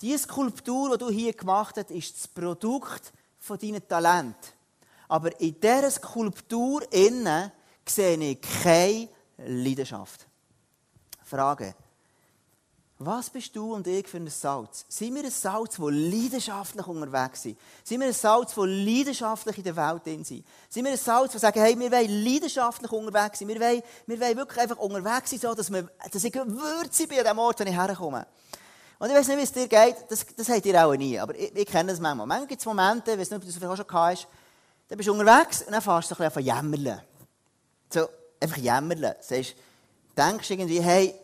Die 0.00 0.16
Skulptur, 0.16 0.96
die 0.96 1.04
du 1.04 1.10
hier 1.10 1.32
gemacht 1.32 1.76
hast, 1.76 1.90
ist 1.90 2.16
das 2.16 2.28
Produkt 2.28 3.12
von 3.38 3.58
deinem 3.58 3.86
Talent. 3.88 4.36
Aber 5.08 5.40
in 5.40 5.58
dieser 5.58 5.90
Skulptur 5.90 6.82
innen 6.92 7.50
sehe 7.86 8.16
ich 8.18 8.40
keine 8.62 9.08
Leidenschaft. 9.38 10.26
Frage. 11.24 11.74
Was 13.00 13.30
bist 13.30 13.54
du 13.54 13.74
und 13.74 13.86
ich 13.86 14.08
für 14.08 14.16
ein 14.16 14.28
Salz? 14.28 14.84
Sind 14.88 15.14
wir 15.14 15.22
ein 15.22 15.30
Salz, 15.30 15.76
das 15.76 15.86
leidenschaftlich 15.88 16.84
unterwegs 16.84 17.42
sind? 17.42 17.56
Sind 17.84 18.00
wir 18.00 18.08
ein 18.08 18.12
Salz, 18.12 18.54
das 18.56 18.64
leidenschaftlich 18.66 19.58
in 19.58 19.64
der 19.64 19.76
Welt 19.76 20.26
sind? 20.26 20.44
Sind 20.68 20.84
wir 20.84 20.90
ein 20.90 20.98
Salz, 20.98 21.32
das 21.32 21.42
sagen, 21.42 21.60
hey, 21.60 21.78
wir 21.78 21.92
wollen 21.92 22.24
leidenschaftlich 22.24 22.90
unterwegs 22.90 23.38
sein? 23.38 23.46
Wir 23.46 23.60
wollen, 23.60 23.82
wir 24.04 24.20
wollen 24.20 24.36
wirklich 24.36 24.60
einfach 24.60 24.78
unterwegs 24.78 25.30
sein, 25.30 25.38
so, 25.38 25.54
dass, 25.54 25.72
wir, 25.72 25.88
dass 26.10 26.24
ich 26.24 26.34
Würze 26.34 27.06
bin 27.06 27.20
an 27.20 27.26
dem 27.26 27.38
Ort, 27.38 27.60
wo 27.60 27.64
ich 27.64 27.76
herkomme. 27.76 28.26
Und 28.98 29.08
ich 29.08 29.14
weiß 29.14 29.28
nicht, 29.28 29.38
wie 29.38 29.42
es 29.42 29.52
dir 29.52 29.68
geht, 29.68 29.96
das, 30.08 30.26
das 30.36 30.48
habt 30.48 30.66
ihr 30.66 30.84
auch 30.84 30.96
nie, 30.96 31.20
aber 31.20 31.38
ich, 31.38 31.54
ich 31.54 31.66
kenne 31.66 31.92
das 31.92 32.00
manchmal. 32.00 32.26
Manchmal 32.26 32.48
gibt 32.48 32.60
es 32.60 32.66
Momente, 32.66 33.12
ich 33.12 33.18
weiß 33.20 33.30
nicht, 33.30 33.36
ob 33.36 33.42
du 33.42 33.46
das 33.46 33.56
vielleicht 33.56 33.72
auch 33.72 33.76
schon 33.76 33.86
gehabt 33.86 34.18
hast, 34.18 34.28
dann 34.88 34.96
bist 34.96 35.08
du 35.08 35.12
unterwegs 35.12 35.62
und 35.62 35.72
dann 35.72 35.82
fährst 35.82 36.10
du 36.10 36.14
ein 36.14 36.30
bisschen 36.30 36.48
an 36.48 36.62
jämmerle. 36.62 37.02
So, 37.92 38.08
einfach 38.40 38.56
jämmerle. 38.56 39.16
Sagst, 39.20 39.54
denkst 40.16 40.50
irgendwie, 40.50 40.80
hey, 40.80 41.14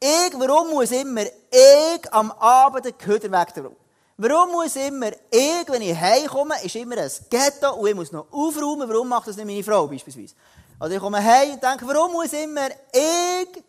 ich, 0.00 0.32
warum 0.34 0.70
muss 0.70 0.90
immer 0.90 1.22
ich 1.24 2.12
am 2.12 2.30
Abend 2.32 2.84
den 2.84 2.96
Köder 2.98 3.30
wegtragen? 3.30 3.76
Warum 4.18 4.52
muss 4.52 4.76
immer 4.76 5.12
ich, 5.30 5.68
wenn 5.68 5.82
ich 5.82 5.94
heimkomme, 5.94 6.54
ist 6.64 6.74
immer 6.74 6.96
ein 6.96 7.10
Ghetto 7.28 7.74
und 7.74 7.86
ich 7.86 7.94
muss 7.94 8.12
noch 8.12 8.32
aufräumen, 8.32 8.88
warum 8.88 9.08
macht 9.08 9.28
das 9.28 9.36
nicht 9.36 9.44
meine 9.44 9.62
Frau 9.62 9.86
beispielsweise? 9.86 10.34
Oder 10.80 10.92
ich 10.92 11.00
komme 11.00 11.22
heim 11.22 11.52
und 11.52 11.62
denke, 11.62 11.86
warum 11.86 12.12
muss 12.12 12.32
immer 12.32 12.68
ich 12.92 13.62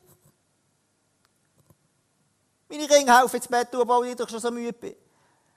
meine 2.70 2.88
Kinder 2.88 3.20
helfen 3.20 3.36
ins 3.38 3.48
Bett 3.48 3.72
tun, 3.72 3.82
obwohl 3.82 4.08
ich 4.08 4.16
doch 4.16 4.30
schon 4.30 4.40
so 4.40 4.52
müde 4.52 4.74
bin? 4.74 4.96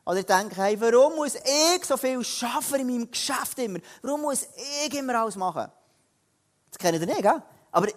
Oder 0.04 0.18
ich 0.18 0.26
denke, 0.26 0.56
hey, 0.56 0.80
warum 0.80 1.16
muss 1.16 1.34
ich 1.34 1.84
so 1.84 1.96
viel 1.96 2.18
arbeiten 2.42 2.80
in 2.80 2.86
meinem 2.86 3.10
Geschäft 3.10 3.58
immer? 3.58 3.78
Warum 4.02 4.22
muss 4.22 4.46
ich 4.84 4.94
immer 4.94 5.20
alles 5.20 5.36
machen? 5.36 5.70
Das 6.70 6.78
kennt 6.78 7.00
ihr 7.00 7.06
nicht, 7.06 7.22
gell? 7.22 7.42
Aber 7.70 7.88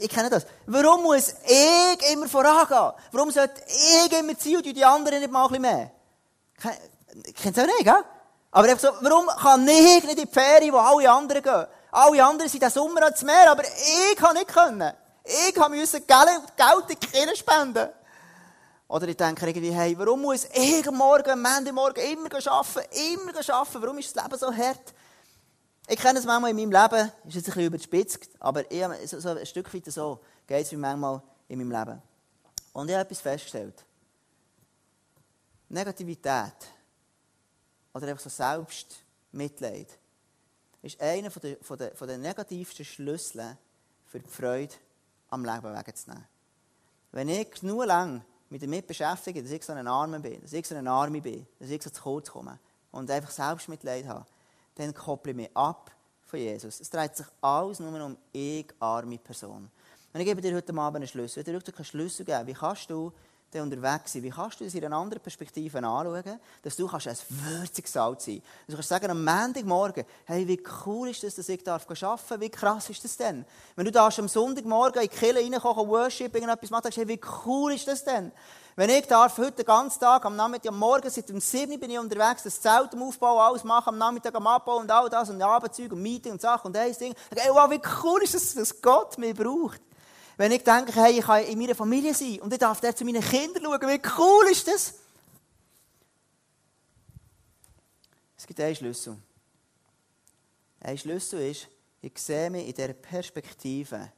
ich 0.00 0.08
kenne 0.08 0.30
das. 0.30 0.46
Warum 0.66 1.02
muss 1.02 1.34
ich 1.44 2.12
immer 2.12 2.28
vorangehen? 2.28 2.92
Warum 3.12 3.30
sollte 3.30 3.62
ich 3.66 4.12
immer 4.12 4.36
ziehen 4.38 4.56
und 4.56 4.64
die 4.64 4.84
anderen 4.84 5.20
nicht 5.20 5.30
mal 5.30 5.44
ein 5.44 5.48
bisschen 5.48 5.62
mehr? 5.62 5.90
Kennt 7.34 7.56
ihr 7.56 7.62
auch 7.62 7.66
nicht, 7.66 7.84
gell? 7.84 8.04
Aber 8.50 8.68
einfach 8.68 8.80
so, 8.80 8.88
warum 9.00 9.26
kann 9.28 9.66
ich 9.66 10.04
nicht 10.04 10.18
in 10.18 10.26
die 10.26 10.32
Ferien, 10.32 10.72
wo 10.72 10.78
alle 10.78 11.10
anderen 11.10 11.42
gehen? 11.42 11.66
Alle 11.90 12.24
anderen 12.24 12.50
sind 12.50 12.62
diesen 12.62 12.74
Sommer 12.74 13.02
ans 13.02 13.22
Meer, 13.22 13.50
aber 13.50 13.64
ich 13.64 14.16
kann 14.16 14.34
nicht 14.34 14.48
können. 14.48 14.92
Ich 15.24 15.56
musste 15.56 16.00
Geld 16.00 16.28
in 16.28 16.86
die 16.88 16.96
Kirche 16.96 17.36
spenden. 17.36 17.88
Oder 18.92 19.08
ich 19.08 19.16
denke 19.16 19.46
irgendwie, 19.46 19.72
hey, 19.72 19.98
warum 19.98 20.20
muss 20.20 20.44
ich 20.52 20.84
Morgen, 20.90 21.30
am 21.30 21.74
Morgen 21.74 22.00
immer 22.02 22.30
arbeiten, 22.34 22.80
immer 22.92 23.54
arbeiten? 23.54 23.82
Warum 23.82 23.96
ist 23.96 24.14
das 24.14 24.22
Leben 24.22 24.38
so 24.38 24.54
hart? 24.54 24.94
Ich 25.88 25.98
kenne 25.98 26.18
es 26.18 26.26
manchmal 26.26 26.50
in 26.50 26.56
meinem 26.56 26.70
Leben, 26.70 27.10
ist 27.26 27.36
jetzt 27.36 27.48
ein 27.48 27.54
bisschen 27.54 27.64
überspitzt, 27.64 28.28
aber 28.38 28.70
ich, 28.70 29.08
so, 29.08 29.18
so 29.18 29.30
ein 29.30 29.46
Stück 29.46 29.72
weit 29.72 29.86
so 29.86 30.20
geht 30.46 30.66
es 30.66 30.72
mir 30.72 30.78
manchmal 30.78 31.22
in 31.48 31.58
meinem 31.60 31.70
Leben. 31.70 32.02
Und 32.74 32.90
ich 32.90 32.94
habe 32.94 33.04
etwas 33.06 33.20
festgestellt. 33.22 33.82
Negativität 35.70 36.52
oder 37.94 38.08
einfach 38.08 38.22
so 38.22 38.28
Selbstmitleid 38.28 39.88
ist 40.82 41.00
einer 41.00 41.30
der, 41.30 41.56
von 41.62 41.78
der, 41.78 41.96
von 41.96 42.08
der 42.08 42.18
negativsten 42.18 42.84
Schlüssel 42.84 43.56
für 44.04 44.20
die 44.20 44.28
Freude 44.28 44.74
am 45.30 45.46
Leben 45.46 45.74
wegzunehmen. 45.74 46.26
Wenn 47.10 47.30
ich 47.30 47.50
genug 47.52 47.86
lang 47.86 48.22
mit 48.52 48.62
damit 48.62 48.86
beschäftige, 48.86 49.42
dass 49.42 49.50
ich 49.50 49.64
so 49.64 49.72
ein 49.72 49.86
Arme 49.86 50.20
bin, 50.20 50.40
dass 50.42 50.52
ich 50.52 50.66
so 50.66 50.74
eine 50.74 50.90
Arme 50.90 51.20
bin, 51.20 51.46
dass 51.58 51.70
ich 51.70 51.82
so 51.82 51.90
zu 51.90 52.02
kurz 52.02 52.30
komme 52.30 52.58
und 52.90 53.10
einfach 53.10 53.30
Selbstmitleid 53.30 54.06
habe, 54.06 54.26
dann 54.74 54.92
kopple 54.92 55.32
ich 55.32 55.36
mich 55.36 55.56
ab 55.56 55.90
von 56.26 56.38
Jesus. 56.38 56.80
Es 56.80 56.90
dreht 56.90 57.16
sich 57.16 57.26
alles 57.40 57.80
nur 57.80 58.04
um 58.04 58.16
ich, 58.30 58.66
arme 58.78 59.18
Person. 59.18 59.70
Und 60.12 60.20
ich 60.20 60.26
gebe 60.26 60.42
dir 60.42 60.54
heute 60.54 60.74
Abend 60.74 60.96
einen 60.96 61.08
Schlüssel. 61.08 61.40
Ich 61.40 61.46
dir 61.46 61.54
einen 61.54 61.84
Schlüssel 61.84 62.26
geben. 62.26 62.46
Wie 62.46 62.52
kannst 62.52 62.90
du 62.90 63.10
dann 63.52 63.62
unterwegs 63.62 64.12
sein? 64.12 64.22
Wie 64.22 64.30
kannst 64.30 64.60
du 64.60 64.64
das 64.64 64.74
in 64.74 64.84
einer 64.84 64.96
anderen 64.96 65.22
Perspektive 65.22 65.78
anschauen, 65.78 66.40
dass 66.62 66.76
du 66.76 66.86
kannst 66.86 67.06
ein 67.06 67.16
würziges 67.28 67.92
Salz 67.92 68.24
sein 68.24 68.42
kannst? 68.42 68.68
Du 68.68 68.74
kannst 68.74 68.88
sagen, 68.88 69.10
am 69.10 69.24
Montagmorgen, 69.24 70.04
hey, 70.24 70.46
wie 70.48 70.62
cool 70.86 71.10
ist 71.10 71.22
das, 71.22 71.34
dass 71.34 71.48
ich 71.48 71.68
arbeiten 71.68 71.94
darf? 72.00 72.40
Wie 72.40 72.48
krass 72.48 72.90
ist 72.90 73.04
das 73.04 73.16
denn? 73.16 73.44
Wenn 73.76 73.84
du 73.84 73.92
da 73.92 74.08
am 74.08 74.28
Sonntagmorgen 74.28 75.02
in 75.02 75.08
die 75.08 75.16
Kirche 75.16 75.38
reinkommst, 75.38 75.88
Worship, 75.88 76.34
irgendetwas 76.34 76.70
machst, 76.70 76.96
hey, 76.96 77.06
wie 77.06 77.20
cool 77.44 77.74
ist 77.74 77.86
das 77.86 78.04
denn? 78.04 78.32
Wenn 78.74 78.88
ich 78.88 79.06
darf, 79.06 79.36
heute 79.36 79.52
den 79.52 79.66
ganzen 79.66 80.00
Tag, 80.00 80.24
am 80.24 80.34
Nachmittag, 80.34 80.72
am 80.72 80.78
Morgen, 80.78 81.10
seit 81.10 81.28
dem 81.28 81.40
7 81.40 81.78
bin 81.78 81.90
ich 81.90 81.98
unterwegs, 81.98 82.42
das 82.42 82.58
Zelt 82.58 82.94
am 82.94 83.02
Aufbau, 83.02 83.38
alles 83.38 83.64
machen, 83.64 83.90
am 83.90 83.98
Nachmittag 83.98 84.34
am 84.34 84.46
Abbau 84.46 84.78
und 84.78 84.90
all 84.90 85.10
das 85.10 85.28
und 85.28 85.42
Abendzeug 85.42 85.92
und 85.92 86.00
Meeting 86.00 86.32
und 86.32 86.40
Sachen 86.40 86.68
und 86.68 86.76
ein 86.78 86.96
Ding. 86.96 87.14
Hey, 87.36 87.50
wow, 87.52 87.70
wie 87.70 87.80
cool 88.02 88.22
ist 88.22 88.32
das, 88.34 88.54
dass 88.54 88.80
Gott 88.80 89.18
mich 89.18 89.36
braucht. 89.36 89.82
Wenn 90.36 90.52
ich 90.52 90.64
denke, 90.64 90.92
hey, 90.94 91.18
ich 91.18 91.24
kann 91.24 91.44
in 91.44 91.58
meiner 91.58 91.74
Familie 91.74 92.14
sein 92.14 92.40
und 92.40 92.52
ich 92.52 92.58
darf 92.58 92.80
dort 92.80 92.96
zu 92.96 93.04
meinen 93.04 93.22
Kindern 93.22 93.64
schauen, 93.64 93.88
wie 93.88 94.00
cool 94.18 94.50
ist 94.50 94.66
das? 94.66 94.94
Es 98.36 98.46
gibt 98.46 98.60
einen 98.60 98.74
Schlüssel. 98.74 99.16
Ein 100.80 100.98
Schlüssel 100.98 101.50
ist, 101.50 101.68
ich 102.00 102.18
sehe 102.18 102.50
mich 102.50 102.66
in 102.66 102.74
dieser 102.74 102.92
Perspektive, 102.92 104.10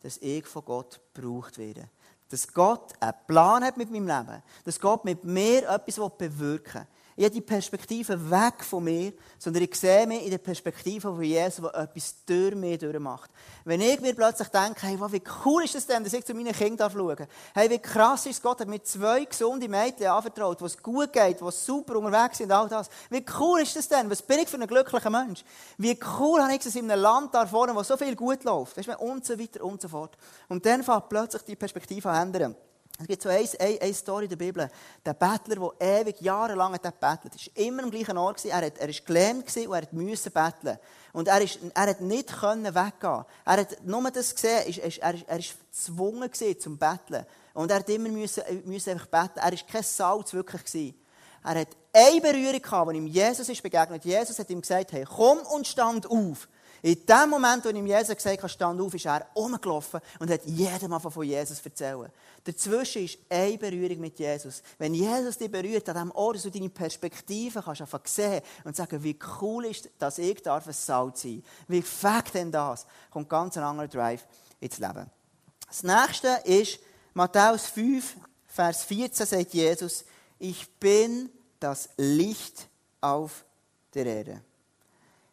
dass 0.00 0.18
ich 0.18 0.46
von 0.46 0.64
Gott 0.64 1.00
gebraucht 1.12 1.58
werde. 1.58 1.88
Dass 2.28 2.52
Gott 2.52 2.92
einen 3.00 3.14
Plan 3.26 3.64
hat 3.64 3.76
mit 3.76 3.90
meinem 3.90 4.06
Leben. 4.06 4.42
Dass 4.64 4.78
Gott 4.78 5.04
mit 5.04 5.24
mir 5.24 5.68
etwas 5.68 5.96
bewirken 6.16 6.82
will. 6.82 6.97
Ich 7.18 7.24
habe 7.24 7.34
die 7.34 7.40
Perspektive 7.40 8.30
weg 8.30 8.62
von 8.62 8.84
mir, 8.84 9.12
sondern 9.40 9.64
ich 9.64 9.74
sehe 9.74 10.06
mich 10.06 10.22
in 10.22 10.30
der 10.30 10.38
Perspektive 10.38 11.00
von 11.00 11.20
Jesus, 11.20 11.68
der 11.68 11.74
etwas 11.74 12.14
durch 12.24 12.54
mich 12.54 12.78
durchmacht. 12.78 13.28
Wenn 13.64 13.80
ich 13.80 14.00
mir 14.00 14.14
plötzlich 14.14 14.46
denke, 14.46 14.86
hey, 14.86 14.96
wie 14.96 15.22
cool 15.44 15.64
ist 15.64 15.74
das 15.74 15.84
denn, 15.84 16.04
dass 16.04 16.12
ich 16.12 16.24
zu 16.24 16.32
meinen 16.32 16.52
Kindern 16.52 16.88
schauen 16.88 17.16
darf. 17.16 17.28
Hey, 17.54 17.68
wie 17.70 17.80
krass 17.80 18.24
ist 18.26 18.40
Gott, 18.40 18.60
hat 18.60 18.68
mir 18.68 18.80
zwei 18.84 19.24
gesunde 19.24 19.68
Mädchen 19.68 20.06
anvertraut, 20.06 20.60
wo 20.60 20.66
es 20.66 20.80
gut 20.80 21.12
geht, 21.12 21.42
es 21.42 21.66
super 21.66 21.96
unterwegs 21.96 22.38
sind, 22.38 22.52
all 22.52 22.68
das. 22.68 22.88
Wie 23.10 23.26
cool 23.40 23.62
ist 23.62 23.74
das 23.74 23.88
denn? 23.88 24.08
Was 24.08 24.22
bin 24.22 24.38
ich 24.38 24.48
für 24.48 24.60
ein 24.60 24.68
glücklicher 24.68 25.10
Mensch? 25.10 25.44
Wie 25.76 25.98
cool 26.20 26.40
habe 26.40 26.54
ich 26.54 26.64
es 26.64 26.76
in 26.76 26.88
einem 26.88 27.02
Land 27.02 27.34
da 27.34 27.44
vorne, 27.48 27.74
wo 27.74 27.82
so 27.82 27.96
viel 27.96 28.14
gut 28.14 28.44
läuft? 28.44 28.76
Und 29.00 29.26
so 29.26 29.36
weiter 29.36 29.64
und 29.64 29.82
so 29.82 29.88
fort. 29.88 30.16
Und 30.48 30.64
dann 30.64 30.84
fängt 30.84 31.08
plötzlich 31.08 31.42
die 31.42 31.56
Perspektive 31.56 32.08
an 32.10 32.28
ändern. 32.28 32.54
Es 33.00 33.06
gibt 33.06 33.22
so 33.22 33.28
eine, 33.28 33.48
eine, 33.60 33.80
eine 33.80 33.94
Story 33.94 34.24
in 34.24 34.30
der 34.30 34.36
Bibel. 34.36 34.68
Der 35.06 35.14
Bettler, 35.14 35.70
der 35.78 36.00
ewig, 36.00 36.20
jahrelang 36.20 36.72
hat 36.72 36.98
bettelt, 36.98 37.32
ist 37.36 37.56
immer 37.56 37.84
am 37.84 37.92
gleichen 37.92 38.18
Ort. 38.18 38.44
Er, 38.44 38.66
hat, 38.66 38.76
er 38.76 38.88
gelähmt 38.88 39.56
und 39.56 39.72
er 39.72 39.86
musste 39.92 40.32
betteln. 40.32 40.78
Und 41.12 41.28
er, 41.28 41.40
ist, 41.40 41.60
er 41.74 41.86
hat 41.86 42.00
nicht 42.00 42.28
können 42.28 42.74
weggehen. 42.74 43.24
Er 43.44 43.56
hat 43.56 43.84
nur 43.84 44.10
das 44.10 44.34
gesehen, 44.34 44.74
er, 45.00 45.38
ist 45.38 45.54
gezwungen 45.70 46.30
zum 46.58 46.76
Betteln. 46.76 47.24
Und 47.54 47.70
er 47.70 47.78
hat 47.78 47.88
immer 47.88 48.08
müssen, 48.08 48.42
müssen 48.64 48.90
einfach 48.90 49.06
betteln. 49.06 49.44
Er 49.44 49.52
war 49.52 49.66
kein 49.70 49.82
Salz 49.84 50.32
wirklich 50.32 50.64
gewesen. 50.64 50.94
Er 51.44 51.60
hat 51.60 51.68
eine 51.92 52.20
Berührung 52.20 52.60
gehabt, 52.60 52.88
als 52.88 52.96
ihm 52.96 53.06
Jesus 53.06 53.48
ist 53.48 53.62
begegnet. 53.62 54.04
Jesus 54.04 54.36
hat 54.40 54.50
ihm 54.50 54.60
gesagt, 54.60 54.90
hey, 54.90 55.04
komm 55.04 55.38
und 55.38 55.68
stand 55.68 56.10
auf. 56.10 56.48
In 56.82 57.04
dem 57.06 57.30
Moment, 57.30 57.64
wo 57.64 57.70
ihm 57.70 57.86
Jesus 57.86 58.14
gesagt 58.14 58.42
hat, 58.42 58.50
stand 58.50 58.80
auf, 58.80 58.94
ist 58.94 59.06
er 59.06 59.26
umgelaufen 59.34 60.00
und 60.20 60.30
hat 60.30 60.44
jedem 60.44 61.00
von 61.00 61.24
Jesus 61.24 61.60
erzählen. 61.64 62.10
Dazwischen 62.44 63.04
ist 63.04 63.18
eine 63.28 63.58
Berührung 63.58 63.98
mit 63.98 64.18
Jesus. 64.18 64.62
Wenn 64.78 64.94
Jesus 64.94 65.38
dich 65.38 65.50
berührt, 65.50 65.88
an 65.88 65.96
dem 65.96 66.10
Ort, 66.12 66.44
du 66.44 66.50
deine 66.50 66.68
Perspektive 66.68 67.62
kannst 67.62 67.80
einfach 67.80 68.06
sehen 68.06 68.42
und 68.64 68.76
sagen, 68.76 69.02
wie 69.02 69.18
cool 69.40 69.64
ist, 69.66 69.88
dass 69.98 70.18
ich 70.18 70.40
darf 70.42 70.66
ein 70.66 70.72
Salz 70.72 71.22
sein 71.22 71.42
Wie 71.66 71.82
fängt 71.82 72.34
denn 72.34 72.52
das? 72.52 72.86
Kommt 73.10 73.28
ganz 73.28 73.56
ein 73.56 73.64
anderer 73.64 73.88
Drive 73.88 74.26
ins 74.60 74.78
Leben. 74.78 75.10
Das 75.66 75.82
nächste 75.82 76.40
ist, 76.44 76.78
Matthäus 77.12 77.66
5, 77.66 78.16
Vers 78.46 78.84
14 78.84 79.26
sagt 79.26 79.52
Jesus, 79.52 80.04
ich 80.38 80.70
bin 80.78 81.30
das 81.60 81.88
Licht 81.96 82.68
auf 83.00 83.44
der 83.94 84.06
Erde. 84.06 84.42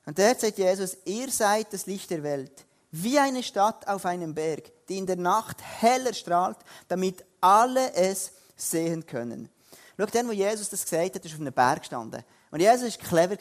Und 0.06 0.20
dort 0.20 0.40
sagt 0.40 0.58
Jesus, 0.58 0.98
ihr 1.06 1.32
seid 1.32 1.74
das 1.74 1.86
Licht 1.86 2.10
der 2.12 2.24
Welt, 2.24 2.66
wie 2.92 3.18
eine 3.18 3.44
Stadt 3.44 3.88
auf 3.88 4.06
einem 4.06 4.34
Berg, 4.34 4.72
die 4.88 4.98
in 4.98 5.08
der 5.08 5.16
Nacht 5.16 5.58
heller 5.62 6.14
strahlt, 6.14 6.58
damit 6.88 7.26
alle 7.42 7.94
es 7.94 8.32
sehen 8.56 9.06
können. 9.06 9.50
Schau, 9.98 10.06
dann, 10.06 10.28
wo 10.28 10.32
Jesus 10.32 10.70
das 10.70 10.84
gesagt 10.84 11.16
hat, 11.16 11.26
ist 11.26 11.34
auf 11.34 11.40
einem 11.40 11.54
Berg 11.54 11.80
gestanden. 11.80 12.24
Und 12.52 12.60
Jesus 12.60 12.98
war 12.98 13.08
clever. 13.08 13.38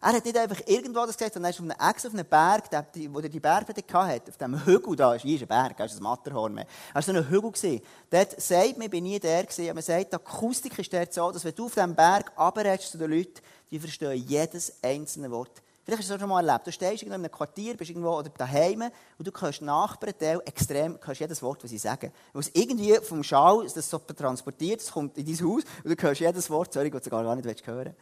Er 0.00 0.12
hat 0.12 0.24
nicht 0.24 0.36
einfach 0.36 0.60
irgendwo 0.66 1.04
das 1.04 1.16
gesagt, 1.16 1.34
sondern 1.34 1.50
er 1.50 1.54
ist 1.54 1.60
auf 1.60 1.64
einem, 1.64 1.90
extra 1.90 2.08
auf 2.08 2.14
einem 2.14 2.26
Berg, 2.26 2.86
wo 3.12 3.18
er 3.18 3.28
die 3.28 3.40
Bergpredigt 3.40 3.92
hatte, 3.92 4.30
auf 4.30 4.36
diesem 4.36 4.64
Hügel 4.64 4.96
da, 4.96 5.14
ist, 5.14 5.24
ist 5.24 5.42
ein 5.42 5.48
Berg, 5.48 5.76
das 5.76 5.92
ist 5.92 6.00
ein 6.00 6.04
Matterhorn 6.04 6.54
mehr. 6.54 6.66
Er 6.94 7.02
so 7.02 7.12
ein 7.12 7.28
Hügel. 7.28 7.50
Gewesen. 7.50 7.82
Dort 8.10 8.40
sagt 8.40 8.76
man, 8.76 8.82
ich 8.82 8.90
bin 8.90 9.04
nie 9.04 9.18
der 9.18 9.42
gewesen, 9.42 9.64
aber 9.64 9.74
man 9.74 9.82
sagt, 9.82 10.12
die 10.12 10.16
Akustik 10.16 10.78
ist 10.78 10.92
dort 10.92 11.12
so, 11.12 11.30
dass 11.32 11.44
wenn 11.44 11.54
du 11.54 11.66
auf 11.66 11.74
diesem 11.74 11.94
Berg 11.94 12.32
runterredest 12.38 12.92
zu 12.92 12.98
den 12.98 13.10
Leuten, 13.10 13.40
die 13.70 13.78
verstehen 13.78 14.24
jedes 14.26 14.72
einzelne 14.82 15.30
Wort. 15.30 15.62
Vielleicht 15.86 16.00
hast 16.00 16.10
du 16.10 16.14
das 16.14 16.20
schon 16.20 16.28
mal 16.28 16.44
erlebt. 16.44 16.66
Du 16.66 16.72
stehst 16.72 17.04
in 17.04 17.12
einem 17.12 17.30
Quartier, 17.30 17.76
bist 17.76 17.90
irgendwo 17.90 18.18
oder 18.18 18.28
daheim 18.28 18.90
und 19.18 19.24
du 19.24 19.30
hörst 19.40 19.62
Nachbarn 19.62 20.40
extrem, 20.44 20.98
hörst 21.00 21.20
jedes 21.20 21.40
Wort, 21.42 21.62
was 21.62 21.70
sie 21.70 21.78
sagen. 21.78 22.10
Weil 22.32 22.40
es 22.40 22.50
irgendwie 22.54 22.96
vom 22.96 23.22
Schau 23.22 23.62
das 23.62 23.88
so 23.88 23.98
transportiert, 23.98 24.80
es 24.80 24.90
kommt 24.90 25.16
in 25.16 25.24
dein 25.24 25.46
Haus 25.46 25.62
und 25.84 25.96
du 25.96 26.02
hörst 26.02 26.20
jedes 26.20 26.50
Wort, 26.50 26.72
sorry, 26.72 26.92
was 26.92 27.04
du 27.04 27.10
gar 27.10 27.36
nicht 27.36 27.66
hören 27.68 27.94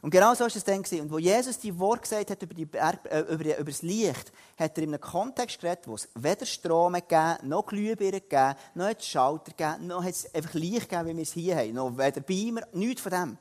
Und 0.00 0.10
genau 0.10 0.32
so 0.34 0.42
war 0.42 0.46
es 0.46 0.62
dann. 0.62 0.78
Und 0.78 1.10
wo 1.10 1.18
Jesus 1.18 1.58
die 1.58 1.76
Wort 1.76 2.02
gesagt 2.02 2.30
hat 2.30 2.40
über, 2.40 2.54
die 2.54 2.66
Berg, 2.66 3.00
äh, 3.10 3.22
über, 3.22 3.58
über 3.58 3.64
das 3.64 3.82
Licht, 3.82 4.32
hat 4.56 4.78
er 4.78 4.84
in 4.84 4.90
einem 4.90 5.00
Kontext 5.00 5.60
geredet, 5.60 5.88
wo 5.88 5.96
es 5.96 6.08
weder 6.14 6.46
Strom 6.46 6.92
gegeben 6.92 7.38
noch 7.48 7.66
Glühbirnen 7.66 8.20
gegeben, 8.20 8.54
noch 8.76 8.84
hat 8.84 9.00
es 9.00 9.06
Schalter 9.08 9.50
gegeben, 9.50 9.88
noch 9.88 10.04
hat 10.04 10.10
es 10.10 10.32
einfach 10.32 10.54
Licht 10.54 10.88
gegeben, 10.88 11.08
wie 11.08 11.16
wir 11.16 11.22
es 11.24 11.32
hier 11.32 11.56
haben. 11.56 11.72
Noch 11.72 11.98
weder 11.98 12.20
Beamer, 12.20 12.62
nichts 12.74 13.02
von 13.02 13.10
dem. 13.10 13.38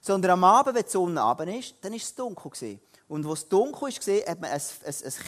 Sondern 0.00 0.32
am 0.32 0.42
Abend, 0.42 0.74
wenn 0.74 0.82
die 0.82 0.90
Sonne 0.90 1.22
abend 1.22 1.54
ist, 1.54 1.76
dann 1.80 1.92
war 1.92 1.96
es 1.96 2.12
dunkel. 2.12 2.50
Gewesen. 2.50 2.80
Und 3.08 3.24
wo 3.24 3.34
es 3.34 3.48
dunkel 3.48 3.82
war, 3.82 4.30
hat 4.30 4.40
man 4.40 4.50
ein, 4.50 4.60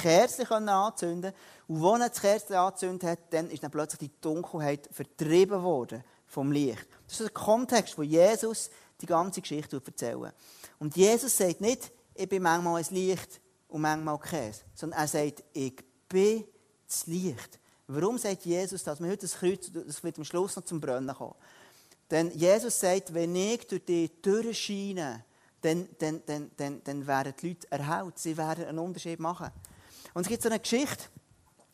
Kerzchen 0.02 0.68
anzünden 0.68 1.32
Und 1.68 1.84
als 1.84 2.02
er 2.02 2.08
das 2.08 2.20
Kerzchen 2.20 2.56
angezündet 2.56 3.08
hat, 3.08 3.18
dann 3.30 3.50
ist 3.50 3.62
dann 3.62 3.70
plötzlich 3.70 4.10
die 4.10 4.20
Dunkelheit 4.20 4.88
vertrieben 4.92 5.62
worden 5.62 6.02
vom 6.26 6.50
Licht. 6.50 6.86
Das 7.06 7.20
ist 7.20 7.28
der 7.28 7.30
Kontext, 7.30 7.96
wo 7.96 8.02
Jesus 8.02 8.70
die 9.00 9.06
ganze 9.06 9.40
Geschichte 9.40 9.80
erzählt. 9.84 10.34
Und 10.78 10.96
Jesus 10.96 11.36
sagt 11.36 11.60
nicht, 11.60 11.92
ich 12.14 12.28
bin 12.28 12.42
manchmal 12.42 12.82
ein 12.82 12.94
Licht 12.94 13.40
und 13.68 13.82
manchmal 13.82 14.18
Käse, 14.18 14.62
sondern 14.74 15.00
er 15.00 15.08
sagt, 15.08 15.44
ich 15.52 15.76
bin 16.08 16.44
das 16.86 17.06
Licht. 17.06 17.60
Warum 17.86 18.18
sagt 18.18 18.44
Jesus 18.44 18.82
das? 18.82 19.00
Wir 19.00 19.08
heute 19.08 19.22
das 19.22 19.36
Kreuz, 19.36 19.70
das 19.72 20.02
wird 20.02 20.18
am 20.18 20.24
Schluss 20.24 20.56
noch 20.56 20.64
zum 20.64 20.80
Brennen 20.80 21.14
kommen. 21.14 21.34
Denn 22.10 22.30
Jesus 22.32 22.80
sagt, 22.80 23.14
wenn 23.14 23.34
ich 23.34 23.66
durch 23.66 24.10
Türen 24.20 24.54
scheine, 24.54 25.24
dann, 25.60 25.88
dann, 25.98 26.22
dann, 26.26 26.50
dann, 26.56 26.82
dann 26.84 27.06
werden 27.06 27.34
die 27.40 27.48
Leute 27.48 27.70
erhellt. 27.70 28.18
Sie 28.18 28.36
werden 28.36 28.66
einen 28.66 28.78
Unterschied 28.78 29.20
machen. 29.20 29.50
Und 30.14 30.22
es 30.22 30.28
gibt 30.28 30.42
so 30.42 30.48
eine 30.48 30.60
Geschichte 30.60 31.04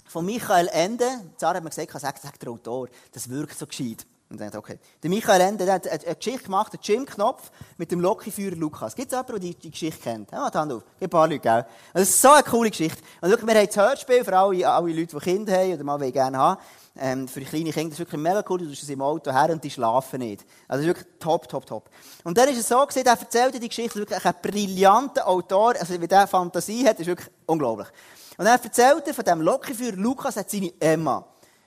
von 0.07 0.25
Michael 0.25 0.69
Ende. 0.69 1.07
Zara 1.37 1.57
hat 1.57 1.64
mir 1.64 1.71
gesagt, 1.71 1.93
sag, 2.00 2.19
sag 2.19 2.38
der 2.38 2.50
Autor, 2.50 2.88
das 3.12 3.29
wirkt 3.29 3.59
so 3.59 3.67
gescheit. 3.67 4.07
Und 4.31 4.41
dann 4.41 4.57
okay. 4.57 4.79
Der 5.03 5.11
Michael 5.11 5.41
Ende 5.43 5.64
der 5.64 5.75
hat 5.75 5.87
eine 5.87 6.17
Geschichte 6.17 6.45
gemacht, 6.45 6.73
den 6.73 6.81
Jim 6.83 7.07
Knopf 7.07 7.50
mit 7.76 7.93
dem 7.93 8.00
Lokführer 8.00 8.57
Lukas. 8.57 8.95
Gibt 8.97 9.12
es 9.12 9.17
jemanden, 9.17 9.33
der 9.33 9.41
die, 9.41 9.55
die 9.55 9.71
Geschichte 9.71 10.00
kennt? 10.00 10.33
Ja, 10.33 10.53
Hand 10.53 10.73
auf. 10.73 10.83
Gibt 10.83 11.03
ein 11.03 11.11
paar 11.11 11.29
Leute, 11.29 11.41
gell? 11.41 11.67
Das 11.93 12.09
ist 12.09 12.21
so 12.21 12.31
eine 12.31 12.43
coole 12.43 12.71
Geschichte. 12.71 13.03
Und 13.21 13.31
schau, 13.31 13.47
wir 13.47 13.55
haben 13.55 13.67
das 13.67 13.76
Hörspiel 13.76 14.25
für 14.25 14.37
alle, 14.37 14.69
alle 14.69 14.93
Leute, 14.93 15.17
die 15.17 15.23
Kinder 15.23 15.53
haben 15.53 15.75
oder 15.75 15.85
mal 15.85 16.11
gerne 16.11 16.38
haben. 16.38 16.61
Ähm, 16.97 17.27
für 17.27 17.41
kleine 17.41 17.73
Kinder 17.73 17.91
das 17.91 17.95
ist 17.95 18.07
wirklich 18.07 18.21
mega 18.21 18.45
cool. 18.49 18.59
Du 18.59 18.69
tust 18.69 18.85
es 18.85 18.89
im 18.89 19.03
Auto 19.03 19.33
her 19.33 19.51
und 19.51 19.63
die 19.63 19.71
schlafen 19.71 20.21
nicht. 20.21 20.45
Also 20.69 20.85
wirklich 20.85 21.07
top, 21.19 21.49
top, 21.49 21.67
top. 21.67 21.91
Und 22.23 22.39
dann 22.39 22.49
ist 22.49 22.59
es 22.59 22.69
so 22.69 22.87
gewesen, 22.87 23.07
er 23.07 23.19
erzählte 23.19 23.59
die 23.59 23.69
Geschichte, 23.69 23.99
wirklich 23.99 24.25
ein 24.25 24.35
brillanter 24.41 25.27
Autor, 25.27 25.75
also 25.79 26.01
wie 26.01 26.07
der 26.07 26.27
Fantasie 26.29 26.87
hat, 26.87 27.01
ist 27.01 27.07
wirklich 27.07 27.29
unglaublich. 27.47 27.89
Und 28.37 28.47
er 28.47 28.53
erzählte 28.53 29.13
von 29.13 29.25
dem 29.25 29.41
Lokführer 29.41 29.97
Lukas 29.97 30.37
hat 30.37 30.51
seine 30.51 30.73
Emma. 30.81 31.25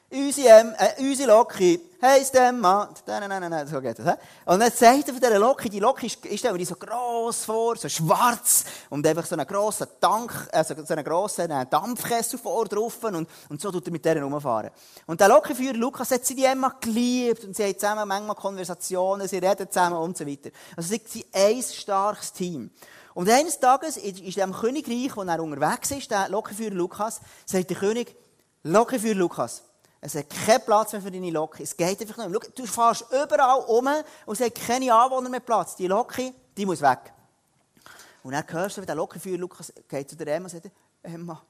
Unsere, 0.10 0.74
äh, 0.78 1.02
unsere 1.02 1.30
Loki 1.30 1.82
heisst 2.02 2.34
Emma. 2.34 2.90
Nein, 3.06 3.28
nein, 3.28 3.42
nein, 3.42 3.52
nein, 3.52 3.68
so 3.68 3.82
geht 3.82 4.00
das. 4.00 4.06
He? 4.06 4.14
Und 4.46 4.62
dann 4.62 4.72
sagt 4.72 5.06
er 5.10 5.14
von 5.14 5.20
dieser 5.20 5.38
Loki, 5.38 5.70
die 5.70 5.82
Loki 5.82 6.06
ist, 6.08 6.26
ist 6.26 6.68
so 6.70 6.76
gross 6.76 7.44
vor, 7.44 7.76
so 7.76 7.90
schwarz 7.90 8.64
und 8.90 9.06
einfach 9.06 9.26
so 9.26 9.36
einen 9.36 9.46
grossen 9.46 9.88
Tank, 10.00 10.48
also 10.54 10.76
so 10.82 10.94
einen 10.94 11.04
grossen 11.04 11.52
äh, 11.52 11.66
Dampfkessel 11.66 12.40
vor 12.40 12.64
drauf 12.70 13.04
und, 13.04 13.28
und 13.50 13.62
so 13.62 13.70
tut 13.70 13.86
er 13.86 13.92
mit 13.92 14.06
denen 14.06 14.24
rumfahren. 14.24 14.70
Und 15.08 15.20
der 15.20 15.28
Lokiführer 15.28 15.74
Lukas 15.74 16.10
hat 16.12 16.24
sie 16.24 16.36
die 16.36 16.46
Emma 16.46 16.74
geliebt 16.80 17.44
und 17.44 17.54
sie 17.54 17.66
haben 17.66 17.78
zusammen 17.78 18.08
manchmal 18.08 18.36
Konversationen, 18.38 19.28
sie 19.28 19.40
reden 19.40 19.70
zusammen 19.70 19.98
und 19.98 20.18
so 20.18 20.26
weiter. 20.26 20.52
Also 20.78 20.88
sie 20.88 21.02
sind 21.06 21.26
ein 21.34 21.62
starkes 21.62 22.32
Team. 22.32 22.72
Und 23.14 23.30
eines 23.30 23.60
Tages 23.60 23.98
ist 23.98 24.38
dem 24.38 24.54
Königreich, 24.54 25.18
wo 25.18 25.24
er 25.24 25.44
unterwegs 25.44 25.92
ist, 25.92 26.10
der 26.10 26.30
Lokiführer 26.30 26.76
Lukas, 26.76 27.20
sagt 27.46 27.70
der 27.70 27.78
König, 27.78 28.16
Lokiführer 28.64 29.16
Lukas, 29.16 29.64
es 30.00 30.16
hat 30.16 30.30
keinen 30.30 30.64
Platz 30.64 30.94
mehr 30.94 31.02
für 31.02 31.12
deine 31.12 31.32
Loki. 31.32 31.64
Es 31.64 31.76
geht 31.76 32.00
einfach 32.02 32.18
nicht 32.18 32.30
mehr. 32.30 32.40
Du 32.56 32.66
fährst 32.66 33.06
überall 33.12 33.64
um 33.68 33.88
und 34.26 34.40
es 34.40 34.46
hat 34.46 34.56
keine 34.56 34.94
Anwohner 34.94 35.30
mehr 35.30 35.40
Platz. 35.40 35.76
Die 35.76 35.88
Loki, 35.88 36.34
die 36.56 36.66
muss 36.66 36.82
weg. 36.82 37.14
Und 38.24 38.34
dann 38.34 38.44
hörst 38.48 38.78
du, 38.78 38.82
wie 38.82 38.86
der 38.86 38.96
Lokiführer 38.96 39.38
Lukas 39.38 39.74
geht 39.88 40.10
zu 40.10 40.16
der 40.16 40.36
Emma 40.36 40.46
und 40.46 40.52
sagt, 40.52 40.70
Emma, 41.02 41.42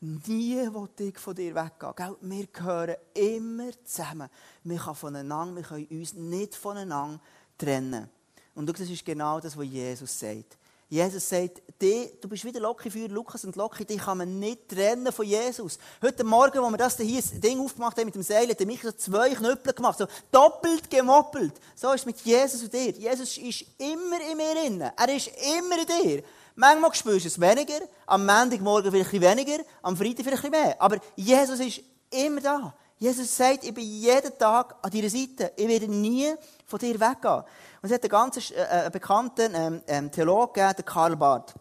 nie 0.00 0.56
will 0.56 0.88
ich 0.98 1.18
von 1.18 1.34
dir 1.34 1.54
weggehen. 1.54 2.16
Wir 2.20 2.46
gehören 2.46 2.96
immer 3.14 3.70
zusammen. 3.84 4.28
Wir 4.64 4.78
können 4.78 4.94
voneinander, 4.94 5.56
wir 5.56 5.62
können 5.62 5.86
uns 5.86 6.14
nicht 6.14 6.54
voneinander 6.54 7.20
trennen. 7.58 8.08
Und 8.54 8.68
das 8.68 8.80
ist 8.80 9.04
genau 9.04 9.40
das, 9.40 9.56
was 9.56 9.66
Jesus 9.66 10.18
sagt. 10.18 10.56
Jesus 10.94 11.28
sagt, 11.28 11.60
du 11.80 12.28
bist 12.28 12.44
wieder 12.44 12.60
Loki 12.60 12.88
für 12.88 13.08
Lukas 13.08 13.44
und 13.44 13.56
Loki, 13.56 13.84
dich 13.84 13.98
kann 14.00 14.18
man 14.18 14.38
nicht 14.38 14.68
trennen 14.68 15.12
von 15.12 15.26
Jesus. 15.26 15.76
Heute 16.00 16.22
Morgen, 16.22 16.62
wo 16.62 16.70
wir 16.70 16.76
das 16.76 16.96
hier 16.96 17.20
das 17.20 17.32
Ding 17.40 17.58
aufgemacht 17.58 17.98
haben 17.98 18.04
mit 18.04 18.14
dem 18.14 18.22
Seil, 18.22 18.48
hat 18.48 18.60
mich 18.60 18.80
so 18.80 18.92
zwei 18.92 19.30
Knüppel 19.30 19.72
gemacht, 19.72 19.98
so 19.98 20.06
doppelt 20.30 20.88
gemoppelt. 20.88 21.54
So 21.74 21.90
ist 21.90 22.02
es 22.02 22.06
mit 22.06 22.20
Jesus 22.20 22.62
und 22.62 22.72
dir. 22.72 22.92
Jesus 22.92 23.36
ist 23.38 23.64
immer 23.76 24.20
in 24.30 24.36
mir 24.36 24.54
drin. 24.54 24.80
Er 24.96 25.16
ist 25.16 25.32
immer 25.58 25.80
in 25.80 25.86
dir. 25.86 26.22
Manchmal 26.54 26.94
spürst 26.94 27.24
du 27.24 27.28
es 27.28 27.40
weniger, 27.40 27.80
am 28.06 28.24
Montagmorgen 28.24 28.92
vielleicht 28.92 29.20
weniger, 29.20 29.64
am 29.82 29.96
Freitag 29.96 30.26
vielleicht 30.26 30.48
mehr. 30.48 30.80
Aber 30.80 30.98
Jesus 31.16 31.58
ist 31.58 31.80
immer 32.08 32.40
da. 32.40 32.72
Jesus 32.98 33.36
sagt, 33.36 33.64
ich 33.64 33.74
bin 33.74 33.84
jeden 33.84 34.38
Tag 34.38 34.76
an 34.80 34.90
deiner 34.90 35.10
Seite. 35.10 35.52
Ich 35.56 35.68
werde 35.68 35.88
nie 35.88 36.32
von 36.66 36.78
dir 36.78 36.94
weggehen. 36.94 37.42
Und 37.82 37.90
es 37.90 37.92
hat 37.92 38.02
einen 38.02 38.10
ganz 38.10 38.50
äh, 38.50 38.88
bekannten 38.92 39.52
ähm, 39.54 39.82
ähm, 39.86 40.10
Theologen 40.10 40.52
gegeben, 40.54 40.76
den 40.76 40.84
Karl 40.84 41.16
Barth. 41.16 41.54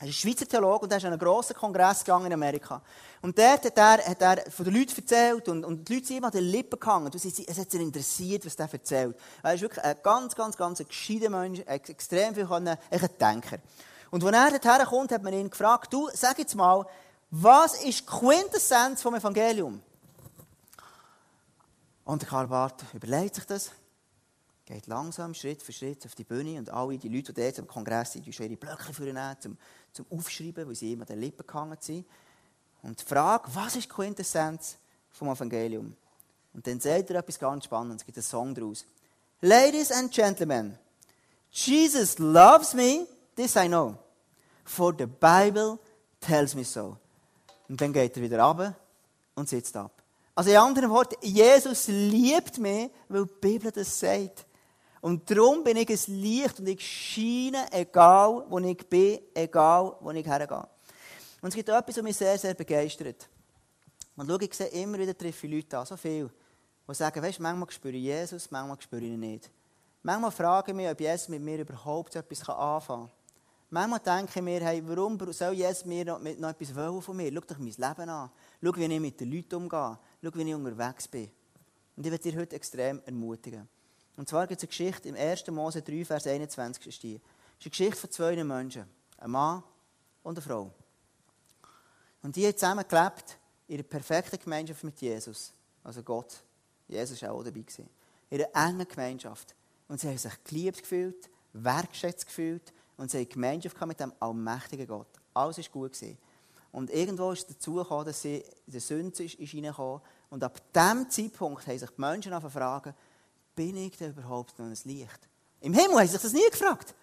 Er 0.00 0.08
ist 0.08 0.14
ein 0.14 0.30
Schweizer 0.30 0.48
Theologe 0.48 0.84
und 0.84 0.92
er 0.92 0.96
ist 0.96 1.04
an 1.04 1.12
einen 1.12 1.20
grossen 1.20 1.54
Kongress 1.54 2.02
gegangen 2.02 2.26
in 2.26 2.32
Amerika. 2.32 2.80
Und 3.20 3.38
dort 3.38 3.66
hat 3.66 3.76
er, 3.76 3.98
hat 3.98 4.22
er 4.22 4.50
von 4.50 4.64
den 4.64 4.74
Leuten 4.74 4.96
erzählt 4.96 5.46
und, 5.48 5.62
und 5.62 5.86
die 5.86 5.94
Leute 5.94 6.06
sind 6.06 6.16
ihm 6.16 6.24
an 6.24 6.30
den 6.30 6.44
Lippen 6.44 6.80
gehangen. 6.80 7.10
Es 7.14 7.58
hat 7.58 7.70
sie 7.70 7.82
interessiert, 7.82 8.46
was 8.46 8.54
er 8.54 8.72
erzählt. 8.72 9.16
Er 9.42 9.54
ist 9.54 9.60
wirklich 9.60 9.84
ein 9.84 9.96
ganz, 10.02 10.34
ganz, 10.34 10.56
ganz 10.56 10.78
gescheiter 10.78 11.28
Mensch, 11.28 11.60
extrem 11.66 12.34
viel 12.34 12.46
können, 12.46 12.78
ein 12.90 13.08
Denker. 13.20 13.58
Und 14.10 14.24
als 14.24 14.52
er 14.52 14.58
dorthin 14.58 14.86
kommt, 14.86 15.12
hat 15.12 15.22
man 15.22 15.34
ihn 15.34 15.50
gefragt, 15.50 15.92
du, 15.92 16.08
sag 16.14 16.38
jetzt 16.38 16.54
mal, 16.54 16.86
was 17.30 17.84
ist 17.84 18.00
die 18.00 18.06
Quintessenz 18.06 19.02
vom 19.02 19.14
Evangelium? 19.14 19.82
Und 22.10 22.26
Karl 22.26 22.48
Barth 22.48 22.84
überlegt 22.92 23.36
sich 23.36 23.44
das 23.44 23.70
geht 24.66 24.88
langsam, 24.88 25.32
Schritt 25.32 25.62
für 25.62 25.72
Schritt 25.72 26.04
auf 26.04 26.16
die 26.16 26.24
Bühne 26.24 26.58
und 26.58 26.68
alle 26.68 26.98
die 26.98 27.08
Leute, 27.08 27.32
die 27.32 27.40
dort 27.40 27.58
am 27.60 27.68
Kongress 27.68 28.12
sind, 28.12 28.26
die 28.26 28.32
schon 28.32 28.46
ihre 28.46 28.56
Blöcke 28.56 28.92
vornehmen, 28.92 29.36
zum, 29.38 29.56
zum 29.92 30.06
Aufschreiben, 30.10 30.66
weil 30.66 30.74
sie 30.74 30.92
immer 30.92 31.02
an 31.02 31.06
den 31.06 31.20
Lippen 31.20 31.46
gehangen 31.46 31.76
sind. 31.78 32.04
Und 32.82 33.00
die 33.00 33.04
Frage, 33.04 33.48
was 33.54 33.76
ist 33.76 33.84
die 33.84 33.88
Quintessenz 33.88 34.76
vom 35.12 35.28
Evangelium? 35.28 35.96
Und 36.52 36.66
dann 36.66 36.80
sagt 36.80 37.10
er 37.10 37.20
etwas 37.20 37.38
ganz 37.38 37.66
Spannendes, 37.66 38.02
es 38.02 38.06
gibt 38.06 38.18
einen 38.18 38.24
Song 38.24 38.54
daraus. 38.56 38.84
Ladies 39.40 39.92
and 39.92 40.10
Gentlemen, 40.10 40.76
Jesus 41.52 42.18
loves 42.18 42.74
me, 42.74 43.06
this 43.36 43.54
I 43.54 43.68
know, 43.68 43.96
for 44.64 44.92
the 44.98 45.06
Bible 45.06 45.78
tells 46.20 46.56
me 46.56 46.64
so. 46.64 46.96
Und 47.68 47.80
dann 47.80 47.92
geht 47.92 48.16
er 48.16 48.22
wieder 48.24 48.44
runter 48.44 48.74
und 49.36 49.48
sitzt 49.48 49.76
ab. 49.76 49.99
Also 50.40 50.52
in 50.52 50.56
anderen 50.56 50.88
Worten, 50.88 51.16
Jesus 51.20 51.86
liebt 51.88 52.56
mich, 52.56 52.90
weil 53.10 53.26
die 53.26 53.34
Bibel 53.42 53.70
das 53.70 54.00
sagt. 54.00 54.46
Und 55.02 55.30
darum 55.30 55.62
bin 55.62 55.76
ich 55.76 55.90
ein 55.90 56.14
Licht 56.14 56.58
und 56.58 56.66
ich 56.66 56.80
scheine, 56.80 57.70
egal 57.70 58.46
wo 58.48 58.58
ich 58.58 58.88
bin, 58.88 59.20
egal 59.34 59.94
wo 60.00 60.10
ich 60.12 60.26
hergehe. 60.26 60.66
Und 61.42 61.50
es 61.50 61.54
gibt 61.54 61.68
etwas, 61.68 61.94
was 61.94 62.02
mich 62.02 62.16
sehr, 62.16 62.38
sehr 62.38 62.54
begeistert. 62.54 63.28
Und 64.16 64.30
schau, 64.30 64.38
ich 64.40 64.54
sehe 64.54 64.68
immer 64.68 64.98
wieder 64.98 65.14
treffe 65.14 65.46
Leute 65.46 65.76
an, 65.76 65.84
so 65.84 65.98
viele, 65.98 66.30
die 66.88 66.94
sagen, 66.94 67.22
weißt, 67.22 67.38
manchmal 67.40 67.70
spüre 67.70 67.96
ich 67.96 68.04
Jesus, 68.04 68.50
manchmal 68.50 68.80
spüre 68.80 69.02
ich 69.02 69.12
ihn 69.12 69.20
nicht. 69.20 69.50
Manchmal 70.02 70.30
frage 70.30 70.70
ich 70.70 70.74
mich, 70.74 70.88
ob 70.88 70.98
Jesus 70.98 71.28
mit 71.28 71.42
mir 71.42 71.58
überhaupt 71.58 72.16
etwas 72.16 72.48
anfangen 72.48 73.08
kann. 73.08 73.10
Manchmal 73.68 74.00
denke 74.00 74.32
ich 74.38 74.42
mir, 74.42 74.60
hey, 74.62 74.82
warum 74.86 75.18
soll 75.32 75.52
Jesus 75.52 75.84
mir 75.84 76.06
noch, 76.06 76.18
noch 76.18 76.48
etwas 76.48 76.70
von 76.70 77.16
mir? 77.16 77.30
Schau 77.30 77.40
doch 77.40 77.58
mein 77.58 77.66
Leben 77.66 78.08
an. 78.08 78.30
Schau, 78.64 78.74
wie 78.74 78.84
ich 78.84 79.00
mit 79.00 79.20
den 79.20 79.30
Leuten 79.30 79.54
umgehe. 79.54 79.98
Schau, 80.22 80.30
wie 80.34 80.42
ich 80.42 80.54
unterwegs 80.54 81.08
bin. 81.08 81.30
Und 81.96 82.04
ich 82.04 82.12
werde 82.12 82.30
dir 82.30 82.38
heute 82.38 82.56
extrem 82.56 83.02
ermutigen. 83.04 83.68
Und 84.16 84.28
zwar 84.28 84.46
gibt 84.46 84.58
es 84.58 84.64
eine 84.64 84.68
Geschichte 84.68 85.08
im 85.08 85.16
1. 85.16 85.46
Mose 85.48 85.82
3, 85.82 86.04
Vers 86.04 86.26
21 86.26 86.86
ist 86.86 87.02
die. 87.02 87.14
Es 87.14 87.20
ist 87.20 87.66
eine 87.66 87.70
Geschichte 87.70 87.96
von 87.96 88.10
zwei 88.10 88.44
Menschen. 88.44 88.84
Ein 89.16 89.30
Mann 89.30 89.62
und 90.22 90.36
eine 90.36 90.42
Frau. 90.42 90.70
Und 92.22 92.36
die 92.36 92.46
haben 92.46 92.56
zusammen 92.56 92.84
gelebt 92.86 93.38
in 93.66 93.76
einer 93.76 93.82
perfekten 93.82 94.38
Gemeinschaft 94.38 94.84
mit 94.84 95.00
Jesus. 95.00 95.52
Also 95.82 96.02
Gott. 96.02 96.42
Jesus 96.86 97.22
war 97.22 97.32
auch 97.32 97.42
dabei. 97.42 97.64
In 98.28 98.44
einer 98.44 98.68
engen 98.68 98.88
Gemeinschaft. 98.88 99.54
Und 99.88 100.00
sie 100.00 100.08
haben 100.08 100.18
sich 100.18 100.44
geliebt 100.44 100.82
gefühlt, 100.82 101.30
wertschätzt 101.52 102.26
gefühlt 102.26 102.72
und 102.96 103.10
sie 103.10 103.18
haben 103.18 103.28
Gemeinschaft 103.28 103.86
mit 103.86 103.98
dem 103.98 104.12
allmächtigen 104.20 104.86
Gott. 104.86 105.08
Alles 105.32 105.58
war 105.58 105.64
gut. 105.72 105.96
Und 106.72 106.90
irgendwo 106.90 107.32
ist 107.32 107.50
dazu 107.50 107.74
gekommen, 107.74 108.06
dass 108.06 108.22
sie 108.22 108.36
in 108.66 108.72
der 108.72 108.80
Sünde 108.80 109.24
ist, 109.24 109.34
ist. 109.34 109.54
Und 109.54 110.44
ab 110.44 110.60
diesem 110.72 111.10
Zeitpunkt 111.10 111.66
haben 111.66 111.78
sich 111.78 111.90
die 111.90 112.00
Menschen 112.00 112.50
fragen, 112.50 112.94
bin 113.54 113.76
ich 113.76 113.96
denn 113.96 114.12
überhaupt 114.12 114.58
noch 114.58 114.66
ein 114.66 114.78
Licht? 114.84 115.28
Im 115.60 115.74
Himmel 115.74 115.98
haben 115.98 116.06
sie 116.06 116.12
sich 116.12 116.22
das 116.22 116.32
nie 116.32 116.48
gefragt. 116.50 116.94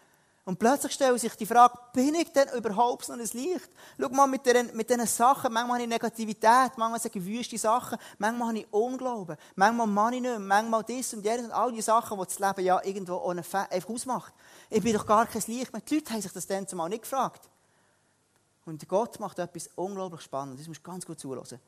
Und 0.48 0.58
plötzlich 0.58 0.94
stellen 0.94 1.18
sich 1.18 1.36
die 1.36 1.46
Frage, 1.46 1.78
bin 1.92 2.16
ich 2.16 2.32
denn 2.32 2.48
überhaupt 2.56 3.10
noch 3.10 3.18
ein 3.18 3.20
Licht? 3.20 3.70
Schau 4.00 4.08
mal, 4.08 4.28
mit 4.28 4.46
diesen, 4.46 4.74
mit 4.78 4.90
Sachen, 5.10 5.52
manchmal 5.52 5.74
habe 5.80 5.84
ich 5.84 5.90
Negativität, 5.90 6.72
manchmal 6.78 7.02
sage 7.02 7.20
ich 7.20 7.26
wüste 7.26 7.58
Sachen, 7.58 7.98
manchmal 8.18 8.48
habe 8.48 8.60
ich 8.60 8.68
Unglauben, 8.72 9.36
manchmal 9.56 9.88
mache 9.88 10.16
ich 10.16 10.22
nicht 10.22 10.30
mehr, 10.30 10.40
manchmal 10.40 10.86
dies 10.86 11.14
und 11.14 11.26
jenes 11.26 11.48
und 11.48 11.52
all 11.52 11.74
die 11.74 11.82
Sachen, 11.82 12.18
die 12.18 12.24
das 12.24 12.40
Leben 12.40 12.66
ja 12.66 12.82
irgendwo 12.82 13.28
einfach 13.28 13.68
ausmacht. 13.90 14.34
Ich 14.70 14.82
bin 14.82 14.94
doch 14.94 15.06
gar 15.06 15.26
kein 15.26 15.44
Licht 15.48 15.74
mehr. 15.74 15.82
Die 15.82 15.96
Leute 15.96 16.14
haben 16.14 16.22
sich 16.22 16.32
das 16.32 16.48
dann 16.48 16.66
zumal 16.66 16.88
nicht 16.88 17.02
gefragt. 17.02 17.50
Und 18.68 18.86
Gott 18.90 19.18
macht 19.22 19.40
etwas 19.40 19.70
unglaublich 19.76 20.20
Spannendes. 20.20 20.60
Das 20.60 20.68
musst 20.68 20.86
du 20.86 20.92
ganz 20.92 21.06
gut 21.06 21.18
zuhören. 21.18 21.60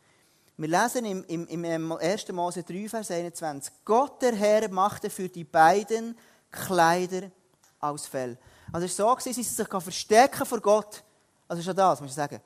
Wir 0.57 0.67
lesen 0.67 1.05
im, 1.05 1.23
im, 1.47 1.63
im 1.63 1.91
1. 1.93 2.27
Mose 2.33 2.61
3, 2.61 2.89
Vers 2.89 3.11
21. 3.11 3.73
Gott, 3.85 4.21
der 4.21 4.35
Herr, 4.35 4.69
machte 4.69 5.09
für 5.09 5.29
die 5.29 5.45
beiden 5.45 6.17
Kleider 6.51 7.31
aus 7.79 8.05
Fell. 8.05 8.37
Also 8.73 8.85
es 8.85 8.99
war 8.99 9.11
so, 9.11 9.15
dass 9.15 9.23
sie 9.23 9.43
sich 9.43 9.67
verstecken 9.67 10.45
vor 10.45 10.59
Gott. 10.59 11.01
Also 11.47 11.63
schon 11.63 11.73
das, 11.73 12.01
muss 12.01 12.09
ich 12.09 12.15
sagen. 12.15 12.41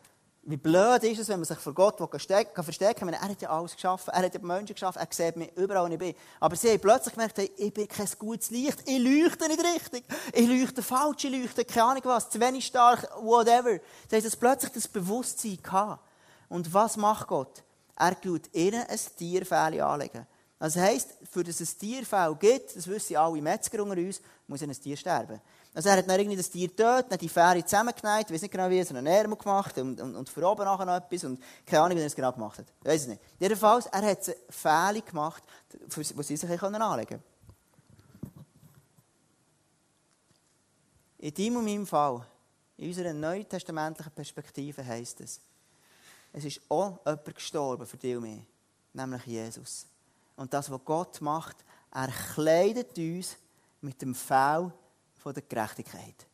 Wie 0.46 0.58
blöd 0.58 1.02
ist 1.06 1.20
es, 1.20 1.30
wenn 1.30 1.40
man 1.40 1.46
sich 1.46 1.58
vor 1.58 1.74
Gott 1.74 1.98
verstecken 1.98 2.54
kann. 2.54 3.14
Er 3.14 3.22
hat 3.22 3.42
ja 3.42 3.50
alles 3.50 3.76
geschaffen. 3.76 4.14
Er 4.14 4.24
hat 4.24 4.34
ja 4.34 4.42
Menschen 4.42 4.74
geschaffen. 4.74 5.00
Er 5.00 5.08
sieht 5.10 5.38
mich 5.38 5.56
überall, 5.56 5.90
wo 5.90 5.94
ich 5.94 5.98
bin. 5.98 6.14
Aber 6.42 6.58
sie 6.58 6.70
haben 6.70 6.82
plötzlich 6.82 7.14
gemerkt, 7.14 7.38
hey, 7.38 7.50
ich 7.56 7.74
bin 7.74 7.88
kein 7.88 8.10
gutes 8.20 8.52
Licht. 8.52 8.78
Ich 8.86 9.00
leuchte 9.00 9.48
nicht 9.48 9.64
richtig. 9.64 10.04
Ich 10.34 10.46
leuchte 10.46 10.82
falsch. 10.82 11.24
Ich 11.24 11.32
leuchte 11.32 11.64
keine 11.64 11.86
Ahnung 11.86 12.02
was. 12.06 12.30
Zu 12.30 12.42
wenig 12.42 12.66
stark, 12.66 13.10
whatever. 13.22 13.80
Sie 14.10 14.18
haben 14.18 14.32
plötzlich 14.38 14.74
das 14.74 14.88
Bewusstsein 14.88 15.60
gehabt. 15.64 16.04
Und 16.50 16.74
was 16.74 16.98
macht 16.98 17.28
Gott? 17.28 17.64
Er 17.96 18.20
tut 18.20 18.54
ihnen 18.54 18.84
ein 18.84 19.00
Tierfell 19.18 19.80
anlegen. 19.80 20.28
Das 20.60 20.76
heisst, 20.76 21.16
für 21.32 21.44
das 21.44 21.62
es 21.62 21.74
ein 21.74 21.80
Tierfell 21.80 22.36
gibt, 22.36 22.76
das 22.76 22.88
wissen 22.88 23.16
alle 23.16 23.42
Metzger 23.42 23.82
unter 23.84 23.98
uns, 23.98 24.22
muss 24.48 24.62
ein 24.62 24.72
Tier 24.72 24.98
sterben. 24.98 25.42
Also 25.76 25.90
er 25.90 25.98
hat 25.98 26.08
dann 26.08 26.20
irgendwie 26.20 26.38
das 26.38 26.50
Tier 26.50 26.68
getötet, 26.68 27.12
dann 27.12 27.18
die 27.18 27.30
Fähre 27.30 27.66
zusammengenäht, 27.66 28.28
ich 28.28 28.34
weiß 28.34 28.42
nicht 28.44 28.52
genau 28.52 28.70
wie, 28.70 28.84
so 28.84 28.96
einen 28.96 29.08
Ärmel 29.08 29.38
gemacht 29.38 29.76
und, 29.80 30.00
und, 30.00 30.16
und 30.16 30.30
für 30.30 30.48
oben 30.48 30.64
nachher 30.66 30.86
noch 30.86 30.98
etwas 30.98 31.24
und 31.24 31.42
keine 31.66 31.82
Ahnung, 31.82 31.98
wie 31.98 32.02
er 32.02 32.08
es 32.08 32.16
genau 32.16 32.32
gemacht 32.32 32.60
hat. 32.60 32.66
Ich 32.80 32.86
weiß 32.86 33.02
es 33.02 33.08
nicht. 33.08 33.22
Jedenfalls, 33.40 33.88
er 33.88 34.02
hat 34.04 34.36
Fähle 34.50 35.02
gemacht, 35.02 35.44
wo 35.90 36.22
sie 36.22 36.38
sich 36.38 36.62
anlegen 36.62 37.08
können. 37.08 37.24
In 41.18 41.34
deinem 41.34 41.58
und 41.58 41.66
meinem 41.66 41.88
Fall, 41.88 42.24
in 42.78 42.90
unserer 42.90 43.14
neutestamentlichen 43.14 44.12
Perspektive 44.12 44.86
heisst 44.86 45.22
es, 45.22 45.40
es 46.34 46.46
ist 46.46 46.62
auch 46.70 47.00
jemand 47.06 47.36
gestorben 47.36 47.86
für 47.86 47.98
dich 47.98 48.16
und 48.16 48.24
mich, 48.24 48.42
nämlich 48.94 49.26
Jesus. 49.26 49.88
Und 50.36 50.54
das, 50.54 50.70
was 50.70 50.84
Gott 50.84 51.22
macht, 51.22 51.56
er 51.92 52.10
kleidet 52.34 52.98
uns 52.98 53.38
mit 53.82 54.02
dem 54.02 54.14
Fell 54.14 54.72
der 55.32 55.44
Gerechtigkeit. 55.44 56.28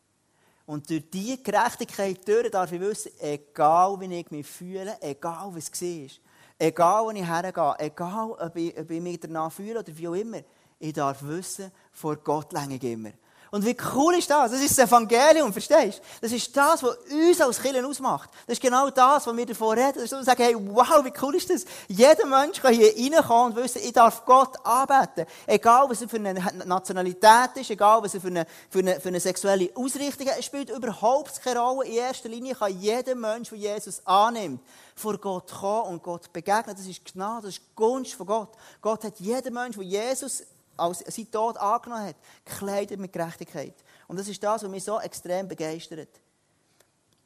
Und 0.66 0.90
durch 0.90 1.10
diese 1.10 1.38
Gerechtigkeit 1.38 2.28
durch 2.28 2.52
darf 2.52 2.72
ich 2.72 2.80
wissen, 2.80 3.12
egal 3.20 4.00
wie 4.00 4.20
ich 4.20 4.32
mich 4.32 4.48
fühle, 4.48 4.98
egal 5.02 5.54
wie 5.54 5.60
es 5.60 5.72
war, 5.72 6.30
Egal, 6.62 7.06
wo 7.06 7.12
ich 7.12 7.26
hergehe, 7.26 7.76
egal, 7.78 8.32
ob 8.32 8.56
ich, 8.58 8.78
ob 8.78 8.92
ich 8.92 9.02
mich 9.02 9.22
danach 9.22 9.50
fühle 9.50 9.80
oder 9.80 9.98
wie 9.98 10.08
auch 10.10 10.14
immer, 10.14 10.42
ich 10.78 10.92
darf 10.92 11.24
wissen, 11.24 11.72
vor 11.94 12.18
Gott 12.18 12.52
länge 12.52 12.76
ich 12.76 12.84
immer. 12.84 13.12
Und 13.52 13.66
wie 13.66 13.76
cool 13.96 14.16
ist 14.16 14.30
das? 14.30 14.52
Das 14.52 14.62
ist 14.62 14.78
das 14.78 14.88
Evangelium, 14.88 15.52
verstehst 15.52 16.00
du? 16.00 16.04
Das 16.22 16.32
ist 16.32 16.56
das, 16.56 16.84
was 16.84 16.98
uns 17.12 17.42
als 17.42 17.60
Kirchen 17.60 17.84
ausmacht. 17.84 18.30
Das 18.46 18.54
ist 18.54 18.62
genau 18.62 18.90
das, 18.92 19.26
was 19.26 19.36
wir 19.36 19.46
davon 19.46 19.78
reden. 19.78 19.94
Das 19.96 20.12
ist 20.12 20.26
sagen, 20.26 20.44
hey, 20.44 20.56
wow, 20.56 21.04
wie 21.04 21.14
cool 21.22 21.36
ist 21.36 21.50
das? 21.50 21.66
Jeder 21.88 22.26
Mensch 22.28 22.62
kann 22.62 22.74
hier 22.74 22.94
reinkommen 22.96 23.54
und 23.54 23.64
wissen, 23.64 23.82
ich 23.84 23.94
darf 23.94 24.24
Gott 24.26 24.56
anbeten. 24.64 25.26
Egal, 25.48 25.90
was 25.90 26.02
er 26.02 26.10
für 26.10 26.18
eine 26.18 26.34
Nationalität 26.66 27.50
ist, 27.56 27.72
egal, 27.72 28.04
was 28.04 28.14
er 28.14 28.22
für 28.22 28.28
eine, 28.28 28.46
für 28.70 28.80
eine, 28.80 29.00
für 29.00 29.10
eine 29.10 29.20
sexuelle 29.20 29.72
Ausrichtung 29.74 30.28
hat, 30.28 30.38
es 30.38 30.46
spielt 30.46 30.70
überhaupt 30.70 31.42
keine 31.42 31.60
Rolle. 31.60 31.88
In 31.88 31.96
erster 31.96 32.30
Linie 32.30 32.54
kann 32.54 32.80
jeder 32.80 33.16
Mensch, 33.16 33.50
der 33.50 33.58
Jesus 33.58 34.02
annimmt, 34.06 34.62
vor 34.96 35.18
Gott 35.18 35.52
kommen 35.52 35.94
und 35.94 36.04
Gott 36.04 36.32
begegnen. 36.32 36.76
Das 36.76 36.86
ist 36.86 37.04
Gnade, 37.06 37.48
das 37.48 37.58
ist 37.58 37.76
Gunst 37.76 38.14
von 38.14 38.28
Gott. 38.28 38.50
Gott 38.82 39.04
hat 39.04 39.20
jeden 39.20 39.54
Mensch, 39.54 39.76
der 39.76 39.86
Jesus 39.86 40.44
als 40.80 41.00
sein 41.00 41.30
Tod 41.32 41.58
angenommen 41.58 42.08
hat, 42.08 42.16
gekleidet 42.46 43.00
mit 43.00 43.14
Gerechtigkeit. 43.14 43.76
Und 44.08 44.20
das 44.20 44.28
ist 44.28 44.44
das, 44.44 44.64
was 44.64 44.70
mich 44.70 44.84
so 44.84 45.00
extrem 45.00 45.48
begeistert. 45.48 46.10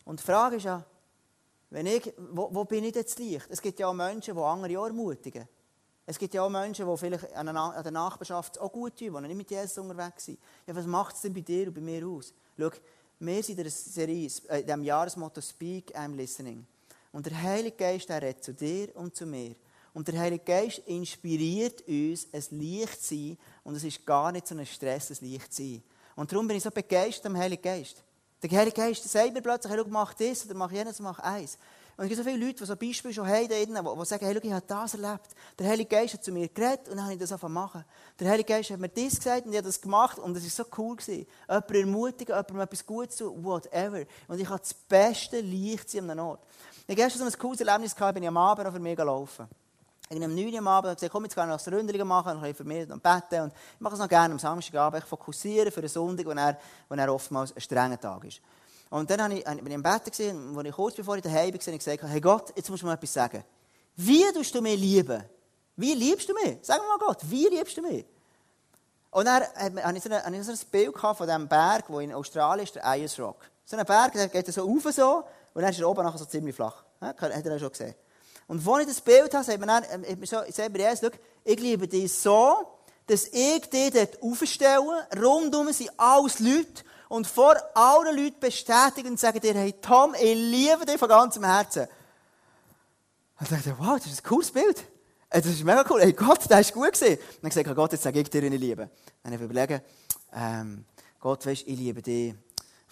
Und 0.05 0.19
die 0.19 0.23
Frage 0.23 0.57
ist 0.57 0.63
ja, 0.63 0.83
wenn 1.69 1.85
ich, 1.85 2.13
wo, 2.31 2.49
wo 2.51 2.65
bin 2.65 2.83
ich 2.83 2.93
jetzt 2.93 3.17
Licht? 3.19 3.47
Es 3.49 3.61
gibt 3.61 3.79
ja 3.79 3.87
auch 3.87 3.93
Menschen, 3.93 4.35
die 4.35 4.41
andere 4.41 4.79
auch 4.79 4.85
ermutigen. 4.85 5.47
Es 6.05 6.19
gibt 6.19 6.33
ja 6.33 6.43
auch 6.43 6.49
Menschen, 6.49 6.87
die 6.87 6.97
vielleicht 6.97 7.33
an 7.33 7.45
der 7.45 7.91
Nachbarschaft 7.91 8.59
auch 8.59 8.71
gut 8.71 8.97
tun, 8.97 9.23
die 9.23 9.27
nicht 9.29 9.37
mit 9.37 9.49
Jesus 9.49 9.77
unterwegs 9.77 10.25
sind. 10.25 10.39
Ja, 10.67 10.75
was 10.75 10.85
macht 10.85 11.15
es 11.15 11.21
denn 11.21 11.33
bei 11.33 11.39
dir 11.39 11.67
und 11.67 11.73
bei 11.73 11.81
mir 11.81 12.05
aus? 12.05 12.33
Schau, 12.57 12.69
wir 13.19 13.43
sind 13.43 13.57
in 13.57 13.63
der 13.63 13.71
Serie, 13.71 14.29
äh, 14.49 14.61
in 14.61 14.67
dem 14.67 14.83
Jahresmotto 14.83 15.39
Speak, 15.39 15.95
I'm 15.97 16.15
Listening. 16.15 16.65
Und 17.13 17.25
der 17.25 17.41
Heilige 17.41 17.77
Geist, 17.77 18.09
der 18.09 18.21
redet 18.21 18.43
zu 18.43 18.53
dir 18.53 18.93
und 18.95 19.15
zu 19.15 19.25
mir. 19.25 19.55
Und 19.93 20.07
der 20.07 20.19
Heilige 20.19 20.43
Geist 20.43 20.79
inspiriert 20.79 21.87
uns, 21.87 22.27
ein 22.33 22.59
Licht 22.59 23.03
zu 23.03 23.15
sein. 23.15 23.37
Und 23.63 23.75
es 23.75 23.83
ist 23.83 24.05
gar 24.05 24.31
nicht 24.31 24.47
so 24.47 24.55
ein 24.55 24.65
Stress, 24.65 25.11
ein 25.11 25.29
Licht 25.29 25.53
zu 25.53 25.63
sein. 25.63 25.83
Und 26.15 26.31
darum 26.31 26.47
bin 26.47 26.57
ich 26.57 26.63
so 26.63 26.71
begeistert 26.71 27.27
am 27.27 27.37
Heiligen 27.37 27.61
Geist. 27.61 28.03
Der 28.41 28.51
Heilige 28.51 28.75
Geist 28.75 29.03
sagt 29.09 29.33
mir 29.33 29.41
plötzlich, 29.41 29.71
hey, 29.71 29.83
mach 29.87 30.13
das 30.13 30.45
oder 30.45 30.55
mach 30.55 30.71
jenes, 30.71 30.99
mach 30.99 31.19
eins. 31.19 31.57
Und 31.95 32.05
es 32.05 32.09
gibt 32.09 32.17
so 32.17 32.29
viele 32.29 32.43
Leute, 32.43 32.57
die 32.59 32.65
so 32.65 32.75
Beispiele 32.75 33.13
schon 33.13 33.27
haben, 33.27 33.47
die, 33.47 34.05
sagen, 34.05 34.25
hey, 34.25 34.33
schau, 34.33 34.41
ich 34.43 34.51
habe 34.51 34.65
das 34.67 34.93
erlebt. 34.95 35.27
Der 35.59 35.67
Heilige 35.67 35.89
Geist 35.89 36.15
hat 36.15 36.23
zu 36.23 36.31
mir 36.31 36.49
geredet 36.49 36.89
und 36.89 36.95
dann 36.95 37.03
habe 37.03 37.13
ich 37.13 37.19
das 37.19 37.31
angefangen 37.31 37.53
machen. 37.53 37.85
Der 38.19 38.29
Heilige 38.29 38.51
Geist 38.51 38.71
hat 38.71 38.79
mir 38.79 38.89
das 38.89 39.15
gesagt 39.17 39.45
und 39.45 39.51
ich 39.51 39.57
habe 39.57 39.67
das 39.67 39.79
gemacht 39.79 40.17
und 40.17 40.35
es 40.35 40.43
war 40.43 40.65
so 40.65 40.71
cool. 40.77 40.95
Gewesen. 40.95 41.27
Jemanden 41.47 41.75
ermutigen, 41.75 42.35
jemandem 42.35 42.59
etwas 42.61 42.85
Gutes 42.85 43.15
zu 43.17 43.43
whatever. 43.43 44.03
Und 44.27 44.39
ich 44.39 44.49
habe 44.49 44.59
das 44.59 44.73
beste 44.73 45.39
Licht 45.39 45.95
an 45.95 46.09
einem 46.09 46.25
Ort. 46.25 46.41
Ich 46.79 46.81
habe 46.83 46.95
gestern 46.95 47.19
so 47.19 47.25
ein 47.25 47.39
cooles 47.39 47.61
Erlebnis 47.61 47.95
gehabt, 47.95 48.15
bin 48.15 48.23
ich 48.23 48.29
am 48.29 48.37
Abend 48.37 48.65
noch 48.65 48.73
für 48.73 48.79
mich 48.79 48.97
gelaufen 48.97 49.47
in 50.15 50.23
einem 50.23 50.35
9 50.35 50.57
am 50.57 50.67
Abend 50.67 50.89
und 50.89 50.95
gesagt, 50.95 51.11
komm, 51.11 51.23
jetzt 51.23 51.35
kann 51.35 51.49
ich 51.49 51.55
noch 51.55 51.65
ein 51.65 51.73
Ründchen 51.73 52.07
machen, 52.07 52.43
ein 52.43 52.55
für 52.55 52.63
mich 52.63 52.89
und 52.89 53.01
beten. 53.01 53.41
Und 53.43 53.53
ich 53.53 53.81
mache 53.81 53.93
es 53.93 53.99
noch 53.99 54.09
gerne 54.09 54.33
am 54.33 54.39
Samstagabend, 54.39 55.03
ich 55.03 55.09
fokussiere 55.09 55.71
für 55.71 55.79
einen 55.79 55.89
Sonntag, 55.89 56.25
wo 56.25 56.31
er, 56.31 56.57
wo 56.89 56.95
er 56.95 57.13
oftmals 57.13 57.55
ein 57.55 57.61
strenger 57.61 57.99
Tag 57.99 58.23
ist. 58.25 58.41
Und 58.89 59.09
dann 59.09 59.31
ich, 59.31 59.43
bin 59.43 59.67
ich 59.67 59.73
im 59.73 59.83
Bett, 59.83 60.05
gewesen, 60.05 60.55
wo 60.55 60.61
ich 60.61 60.71
kurz 60.71 60.95
bevor 60.95 61.15
ich 61.15 61.23
daheim 61.23 61.51
war, 61.51 61.57
gesagt 61.57 62.03
hey 62.03 62.21
Gott, 62.21 62.53
jetzt 62.55 62.69
musst 62.69 62.83
du 62.83 62.87
mir 62.87 62.93
etwas 62.93 63.13
sagen. 63.13 63.43
Wie 63.95 64.23
tust 64.33 64.53
du 64.53 64.61
mich 64.61 64.79
lieben? 64.79 65.23
Wie 65.75 65.93
liebst 65.93 66.29
du 66.29 66.33
mich? 66.33 66.59
Sag 66.61 66.77
mal 66.79 66.97
Gott, 66.99 67.19
wie 67.23 67.47
liebst 67.47 67.75
du 67.77 67.81
mich? 67.81 68.05
Und 69.09 69.25
dann 69.25 69.43
hatte 69.43 69.97
ich 69.97 70.03
so 70.03 70.51
ein, 70.51 70.59
Bild 70.71 70.97
von 70.97 71.27
diesem 71.27 71.47
Berg, 71.47 71.87
der 71.87 71.99
in 71.99 72.13
Australien 72.13 72.63
ist, 72.63 72.75
der 72.75 72.85
Ayers 72.85 73.19
Rock. 73.19 73.49
So 73.65 73.77
ein 73.77 73.85
Berg, 73.85 74.13
der 74.13 74.27
geht 74.27 74.51
so 74.51 74.63
rauf 74.63 74.91
so, 74.91 75.23
und 75.53 75.61
dann 75.61 75.71
ist 75.71 75.79
er 75.79 75.87
oben 75.87 76.03
nachher 76.03 76.17
so 76.17 76.25
ziemlich 76.25 76.55
flach. 76.55 76.83
Ja, 77.01 77.07
hat 77.09 77.45
er 77.45 77.59
schon 77.59 77.69
gesehen. 77.69 77.93
Und 78.47 78.67
als 78.67 78.81
ich 78.81 78.87
das 78.87 79.01
Bild 79.01 79.33
habe, 79.33 79.43
sagt 79.43 79.59
mir 79.59 79.67
dann, 79.67 79.83
ähm, 79.91 80.03
hat 80.03 80.19
mir 80.19 80.25
Jesus, 80.25 80.99
schau, 81.01 81.17
ich 81.43 81.59
liebe 81.59 81.87
dich 81.87 82.13
so, 82.13 82.67
dass 83.07 83.27
ich 83.27 83.69
dich 83.69 83.91
dort 83.91 84.21
aufstelle, 84.21 85.07
rundum 85.17 85.71
sind 85.71 85.91
alles 85.97 86.39
Leute, 86.39 86.83
und 87.13 87.27
vor 87.27 87.55
allen 87.75 88.17
Leuten 88.17 88.39
bestätigen 88.39 89.09
und 89.09 89.19
sagen 89.19 89.39
dir, 89.39 89.53
hey 89.53 89.75
Tom, 89.79 90.15
ich 90.15 90.33
liebe 90.33 90.83
dich 90.83 90.97
von 90.97 91.07
ganzem 91.07 91.43
Herzen. 91.43 91.87
Und 93.39 93.43
ich 93.43 93.49
dachte, 93.49 93.75
wow, 93.77 93.97
das 93.97 94.07
ist 94.07 94.25
ein 94.25 94.27
cooles 94.27 94.49
Bild. 94.49 94.79
Äh, 95.29 95.39
das 95.39 95.51
ist 95.51 95.63
mega 95.63 95.85
cool. 95.91 96.01
Hey 96.01 96.13
Gott, 96.13 96.39
das 96.49 96.61
ist 96.61 96.73
gut 96.73 96.91
gewesen. 96.91 97.19
Und 97.19 97.43
dann 97.43 97.49
gesagt, 97.49 97.67
oh 97.67 97.75
Gott, 97.75 97.91
jetzt 97.91 98.01
sage 98.01 98.19
ich 98.19 98.31
dir, 98.31 98.41
ich 98.41 98.59
liebe. 98.59 98.89
Dann 99.21 99.31
habe 99.31 99.43
ich 99.43 99.51
überlegt, 99.51 99.85
ähm, 100.33 100.85
Gott, 101.19 101.45
weißt, 101.45 101.67
ich 101.67 101.77
liebe 101.77 102.01
dich 102.01 102.33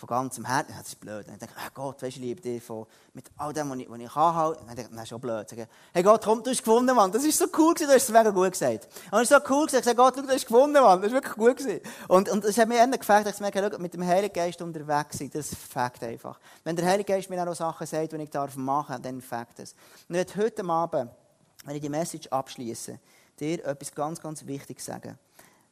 von 0.01 0.07
ganzem 0.07 0.45
Herzen, 0.45 0.73
das 0.75 0.87
ist 0.87 0.99
blöd. 0.99 1.27
Dann 1.27 1.37
denke 1.37 1.53
ich, 1.55 1.63
hey 1.63 1.69
Gott, 1.75 2.01
weißt 2.01 2.01
du, 2.01 2.07
ich 2.07 2.25
liebe 2.25 2.41
dich 2.41 2.63
von, 2.63 2.87
mit 3.13 3.29
all 3.37 3.53
dem, 3.53 3.69
was 3.69 3.77
ich, 3.77 3.87
was 3.87 3.99
ich 3.99 4.11
kann 4.11 4.35
halt. 4.35 4.59
Dann 4.59 4.75
denke 4.75 4.91
das 4.91 5.03
ist 5.03 5.09
schon 5.09 5.21
blöd. 5.21 5.47
Sage, 5.47 5.67
hey 5.93 6.01
Gott, 6.01 6.23
komm, 6.23 6.41
du 6.41 6.49
hast 6.49 6.63
gewonnen, 6.63 6.95
Mann. 6.95 7.11
Das 7.11 7.23
ist 7.23 7.37
so 7.37 7.45
cool 7.55 7.75
gewesen, 7.75 7.87
du 7.87 7.93
hast 7.93 8.03
es 8.03 8.09
mega 8.09 8.31
gut 8.31 8.51
gesagt. 8.51 8.87
Und 9.11 9.19
es 9.19 9.29
ist 9.29 9.29
so 9.29 9.53
cool 9.53 9.67
gewesen, 9.67 9.77
ich 9.77 9.85
sage, 9.85 9.95
Gott, 9.95 10.17
du 10.17 10.27
hast 10.27 10.47
gewonnen, 10.47 10.73
Mann. 10.73 10.99
Das 11.01 11.11
ist 11.11 11.13
wirklich 11.13 11.35
gut 11.35 11.57
gewesen. 11.57 11.81
Und, 12.07 12.29
und 12.29 12.43
es 12.43 12.57
hat 12.57 12.67
mir 12.67 12.77
eher 12.77 12.87
gefällt, 12.87 13.27
dass 13.27 13.35
ich 13.35 13.41
merke, 13.41 13.77
mit 13.77 13.93
dem 13.93 14.03
Heiligen 14.03 14.33
Geist 14.33 14.59
unterwegs 14.63 15.19
sein, 15.19 15.29
das 15.31 15.53
fängt 15.53 16.03
einfach. 16.03 16.39
Wenn 16.63 16.75
der 16.75 16.87
Heilige 16.87 17.13
Geist 17.13 17.29
mir 17.29 17.47
auch 17.47 17.53
Sachen 17.53 17.85
sagt, 17.85 18.11
die 18.11 18.17
ich 18.17 18.29
darf 18.31 18.55
machen, 18.55 19.03
dann 19.03 19.21
fängt 19.21 19.59
es. 19.59 19.75
Und 20.09 20.15
ich 20.15 20.35
heute 20.35 20.65
Abend, 20.65 21.11
wenn 21.63 21.75
ich 21.75 21.81
die 21.81 21.89
Message 21.89 22.27
abschließe, 22.29 22.97
dir 23.39 23.65
etwas 23.65 23.93
ganz, 23.93 24.19
ganz 24.19 24.47
Wichtiges 24.47 24.83
sagen. 24.83 25.19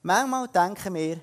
Manchmal 0.04 0.48
denken 0.50 0.94
wir, 0.94 1.20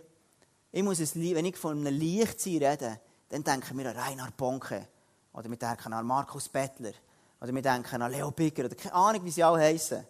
ich 0.76 0.82
muss 0.82 1.00
es, 1.00 1.16
wenn 1.16 1.46
ich 1.46 1.56
von 1.56 1.78
einem 1.78 1.98
Lichtsein 1.98 2.58
rede, 2.58 3.00
dann 3.30 3.42
denken 3.42 3.78
wir 3.78 3.88
an 3.88 3.96
Reinhard 3.96 4.36
Bonke. 4.36 4.86
Oder 5.32 5.48
wir 5.48 5.56
denken 5.56 5.90
an 5.94 6.04
Markus 6.04 6.50
Bettler. 6.50 6.92
Oder 7.40 7.54
wir 7.54 7.62
denken 7.62 8.02
an 8.02 8.12
Leo 8.12 8.30
Bigger. 8.30 8.66
Oder 8.66 8.74
keine 8.74 8.92
Ahnung, 8.92 9.24
wie 9.24 9.30
sie 9.30 9.42
alle 9.42 9.60
heißen. 9.60 10.04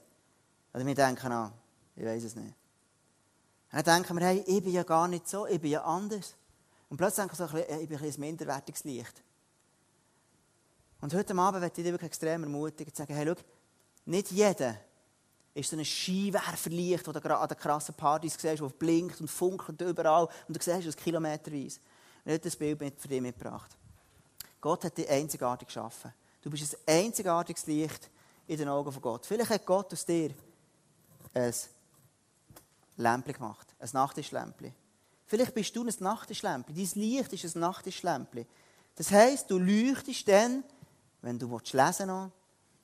Oder 0.74 0.84
wir 0.84 0.94
denken 0.96 1.30
an, 1.30 1.52
ich 1.94 2.04
weiß 2.04 2.24
es 2.24 2.34
nicht. 2.34 2.48
Und 3.70 3.86
dann 3.86 4.02
denken 4.02 4.18
wir, 4.18 4.26
hey, 4.26 4.42
ich 4.44 4.60
bin 4.60 4.72
ja 4.72 4.82
gar 4.82 5.06
nicht 5.06 5.28
so, 5.28 5.46
ich 5.46 5.60
bin 5.60 5.70
ja 5.70 5.84
anders. 5.84 6.34
Und 6.88 6.96
plötzlich 6.96 7.28
denken 7.28 7.38
wir 7.38 7.46
so, 7.46 7.56
ich 7.56 7.88
bin 7.88 7.98
ein, 7.98 8.04
ein 8.04 8.20
minderwertiges 8.20 8.82
Licht. 8.82 9.22
Und 11.00 11.14
heute 11.14 11.32
Abend 11.36 11.60
möchte 11.60 11.80
ich 11.80 11.84
dich 11.84 11.92
wirklich 11.92 12.08
extrem 12.08 12.42
ermutigen, 12.42 12.92
zu 12.92 13.02
sagen, 13.02 13.14
hey, 13.14 13.24
schau, 13.24 13.40
nicht 14.06 14.32
jeder 14.32 14.78
ist 15.56 15.70
so 15.70 15.76
ein 15.76 15.84
Skiwerferlicht, 15.84 17.06
das 17.06 17.14
du 17.14 17.36
an 17.36 17.48
den 17.48 17.56
krassen 17.56 17.94
Partys 17.94 18.36
siehst, 18.38 18.60
das 18.60 18.72
blinkt 18.74 19.20
und 19.20 19.28
funkelt 19.28 19.80
überall 19.80 20.28
und 20.46 20.56
du 20.56 20.62
siehst 20.62 20.86
es 20.86 20.96
kilometerweise. 20.96 21.80
Und 22.24 22.32
ich 22.32 22.32
habe 22.32 22.38
das 22.40 22.56
Bild 22.56 23.00
für 23.00 23.08
dich 23.08 23.20
mitgebracht. 23.20 23.74
Gott 24.60 24.84
hat 24.84 24.98
dich 24.98 25.08
einzigartig 25.08 25.68
geschaffen. 25.68 26.12
Du 26.42 26.50
bist 26.50 26.76
ein 26.86 27.04
einzigartiges 27.04 27.66
Licht 27.66 28.10
in 28.46 28.58
den 28.58 28.68
Augen 28.68 28.92
von 28.92 29.00
Gott. 29.00 29.24
Vielleicht 29.24 29.50
hat 29.50 29.64
Gott 29.64 29.92
aus 29.92 30.04
dir 30.04 30.30
ein 31.32 31.54
Lämpchen 32.98 33.32
gemacht, 33.32 33.74
ein 33.78 33.88
Nachttischlämpchen. 33.92 34.74
Vielleicht 35.24 35.54
bist 35.54 35.74
du 35.74 35.84
ein 35.84 35.94
Nachttischlämpchen. 36.00 36.74
Dein 36.74 37.02
Licht 37.02 37.32
ist 37.32 37.56
ein 37.56 37.60
Nachttischlämpchen. 37.60 38.46
Das 38.94 39.10
heisst, 39.10 39.50
du 39.50 39.58
leuchtest 39.58 40.28
dann, 40.28 40.64
wenn 41.22 41.38
du 41.38 41.48
lesen 41.48 42.08
willst. 42.08 42.32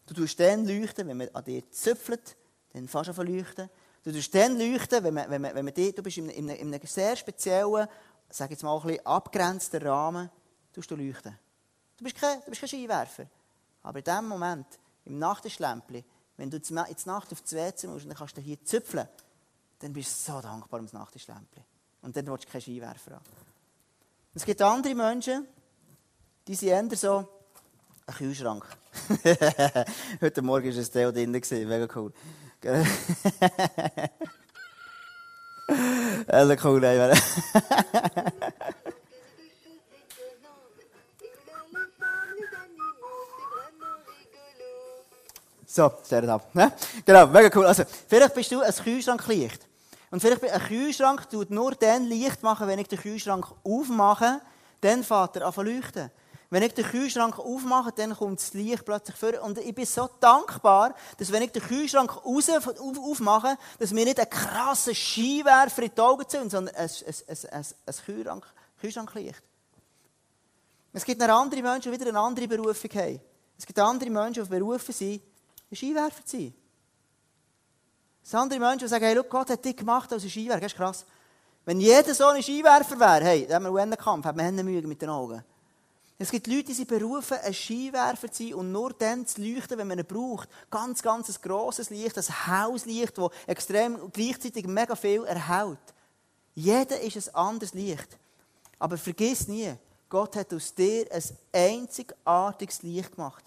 Du 0.06 0.14
tust 0.14 0.40
dann 0.40 0.66
leuchten, 0.66 1.06
wenn 1.06 1.18
man 1.18 1.28
an 1.34 1.44
dir 1.44 1.70
zöpfelt 1.70 2.36
dann 2.72 2.88
fast 2.88 3.18
an 3.18 3.26
leuchten. 3.26 3.68
Du 4.02 4.12
tust 4.12 4.34
dann 4.34 4.58
leuchten, 4.58 5.04
wenn 5.04 5.14
man, 5.14 5.30
wenn 5.30 5.42
man, 5.42 5.54
wenn 5.54 5.64
man 5.64 5.74
die, 5.74 5.92
du 5.92 6.02
bist 6.02 6.18
in 6.18 6.30
einem, 6.30 6.48
in 6.50 6.74
einem 6.74 6.86
sehr 6.86 7.14
speziellen, 7.16 7.86
sag 8.28 8.50
jetzt 8.50 8.62
mal 8.62 8.80
ein 8.80 9.06
abgrenzten 9.06 9.82
Rahmen, 9.82 10.30
tust 10.72 10.90
du 10.90 10.96
leuchten. 10.96 11.38
Du 11.96 12.04
bist 12.04 12.16
kein, 12.16 12.40
du 12.40 12.50
bist 12.50 12.60
kein 12.60 12.68
Skiwerfer. 12.68 13.26
Aber 13.82 13.98
in 13.98 14.04
dem 14.04 14.28
Moment, 14.28 14.66
im 15.04 15.18
Nachttischlämpchen, 15.18 16.04
wenn 16.36 16.50
du 16.50 16.58
der 16.58 16.86
Nacht 17.04 17.32
auf 17.32 17.42
die 17.42 17.56
WC 17.56 17.86
musst 17.86 18.04
und 18.04 18.08
dann 18.08 18.16
kannst 18.16 18.36
du 18.36 18.40
hier 18.40 18.62
züpfeln, 18.64 19.06
dann 19.78 19.92
bist 19.92 20.28
du 20.28 20.32
so 20.32 20.40
dankbar 20.40 20.78
ums 20.78 20.92
Nachttischlämpchen. 20.92 21.64
Und 22.02 22.16
dann 22.16 22.26
willst 22.26 22.44
du 22.44 22.50
keinen 22.50 22.62
Skiwerfer 22.62 23.12
haben. 23.12 23.24
Es 24.34 24.44
gibt 24.44 24.62
andere 24.62 24.94
Menschen, 24.94 25.46
die 26.46 26.54
sind 26.54 26.68
eher 26.68 26.96
so 26.96 27.28
ein 28.06 28.14
Kühlschrank. 28.14 28.64
Heute 30.20 30.42
Morgen 30.42 30.74
war 30.74 30.78
ein 30.78 30.90
Theo 30.90 31.12
drin, 31.12 31.30
mega 31.30 31.86
cool. 31.94 32.12
Eller 36.26 36.56
cool, 36.64 36.84
ey. 36.84 37.14
So, 45.66 45.90
stellt 46.04 46.28
ab. 46.28 46.50
Genau, 47.04 47.26
mega 47.26 47.50
cool. 47.56 47.66
Also, 47.66 47.82
vielleicht 48.06 48.34
bist 48.34 48.52
du 48.52 48.60
ein 48.60 48.72
Kühlschranklicht. 48.72 49.66
Und 50.10 50.20
vielleicht 50.20 50.44
ein 50.44 50.60
Kühlschrank 50.60 51.28
tut 51.30 51.50
nur 51.50 51.72
dann 51.72 52.04
Licht 52.04 52.42
machen, 52.42 52.68
wenn 52.68 52.78
ich 52.78 52.88
den 52.88 53.00
Kühlschrank 53.00 53.46
aufmache, 53.64 54.40
dann 54.82 55.02
fährt 55.02 55.36
er 55.36 55.46
an 55.46 55.66
leuchten. 55.66 56.10
Wenn 56.52 56.64
ich 56.64 56.74
den 56.74 56.84
Kühlschrank 56.84 57.38
aufmache, 57.38 57.92
dann 57.92 58.14
kommt 58.14 58.38
das 58.38 58.52
Licht 58.52 58.84
plötzlich 58.84 59.16
vor. 59.16 59.42
Und 59.42 59.56
ich 59.56 59.74
bin 59.74 59.86
so 59.86 60.10
dankbar, 60.20 60.94
dass 61.16 61.32
wenn 61.32 61.40
ich 61.40 61.50
den 61.50 61.62
Kühlschrank 61.62 62.14
raus, 62.26 62.50
auf, 62.50 62.68
aufmache, 62.78 63.56
dass 63.78 63.90
mir 63.90 64.04
nicht 64.04 64.20
ein 64.20 64.28
krasser 64.28 64.94
Skiwerfer 64.94 65.84
in 65.84 65.92
die 65.94 66.00
Augen 66.02 66.28
zündet, 66.28 66.50
sondern 66.50 66.74
ein, 66.74 66.90
ein, 66.90 67.14
ein, 67.50 67.64
ein, 67.86 67.94
Kühlschrank, 68.04 68.46
Kühlschranklicht. 68.78 69.42
Es 70.92 71.06
gibt 71.06 71.22
noch 71.22 71.28
andere 71.40 71.62
Menschen, 71.62 71.90
die 71.90 71.98
wieder 71.98 72.10
eine 72.10 72.20
andere 72.20 72.46
Berufung 72.46 72.90
haben. 72.96 73.20
Es 73.56 73.64
gibt 73.64 73.78
andere 73.78 74.10
Menschen, 74.10 74.44
die 74.44 74.50
berufen 74.50 74.92
sind, 74.92 75.22
ein 75.70 75.74
Skiwerfer 75.74 76.26
zu 76.26 76.36
sein. 76.36 76.54
Es 78.22 78.34
andere 78.34 78.60
Menschen, 78.60 78.80
die 78.80 78.88
sagen, 78.88 79.06
hey, 79.06 79.18
Gott 79.26 79.48
hat 79.48 79.64
dich 79.64 79.74
gemacht 79.74 80.12
als 80.12 80.22
ein 80.22 80.28
Skiwerfer. 80.28 80.60
Das 80.60 80.72
ist 80.72 80.76
krass. 80.76 81.06
Wenn 81.64 81.80
jeder 81.80 82.14
so 82.14 82.26
ein 82.26 82.42
Skiwerfer 82.42 83.00
wäre, 83.00 83.24
hey, 83.24 83.46
dann 83.46 83.64
haben 83.64 83.74
wir 83.74 83.80
einen 83.80 83.96
Kampf, 83.96 84.26
haben 84.26 84.36
wir 84.36 84.44
Hände 84.44 84.62
Mühe 84.62 84.82
mit 84.82 85.00
den 85.00 85.08
Augen. 85.08 85.42
Es 86.22 86.30
gibt 86.30 86.46
Leute, 86.46 86.66
die 86.66 86.74
sind 86.74 86.86
berufen, 86.86 87.36
ein 87.42 87.52
Skiwerfer 87.52 88.30
zu 88.30 88.44
sein 88.44 88.54
und 88.54 88.70
nur 88.70 88.92
dann 88.92 89.26
zu 89.26 89.42
leuchten, 89.42 89.76
wenn 89.76 89.88
man 89.88 89.98
ihn 89.98 90.06
braucht. 90.06 90.48
Ganz, 90.70 91.02
ganz 91.02 91.28
ein 91.28 91.42
grosses 91.42 91.90
Licht, 91.90 92.16
ein 92.16 92.46
Hauslicht, 92.46 93.18
das 93.18 93.30
extrem 93.48 93.98
gleichzeitig 94.12 94.68
mega 94.68 94.94
viel 94.94 95.24
erhält. 95.24 95.80
Jeder 96.54 97.00
ist 97.00 97.16
ein 97.16 97.34
anderes 97.34 97.74
Licht. 97.74 98.16
Aber 98.78 98.96
vergiss 98.96 99.48
nie, 99.48 99.74
Gott 100.08 100.36
hat 100.36 100.54
aus 100.54 100.72
dir 100.72 101.06
ein 101.10 101.24
einzigartiges 101.52 102.84
Licht 102.84 103.16
gemacht. 103.16 103.42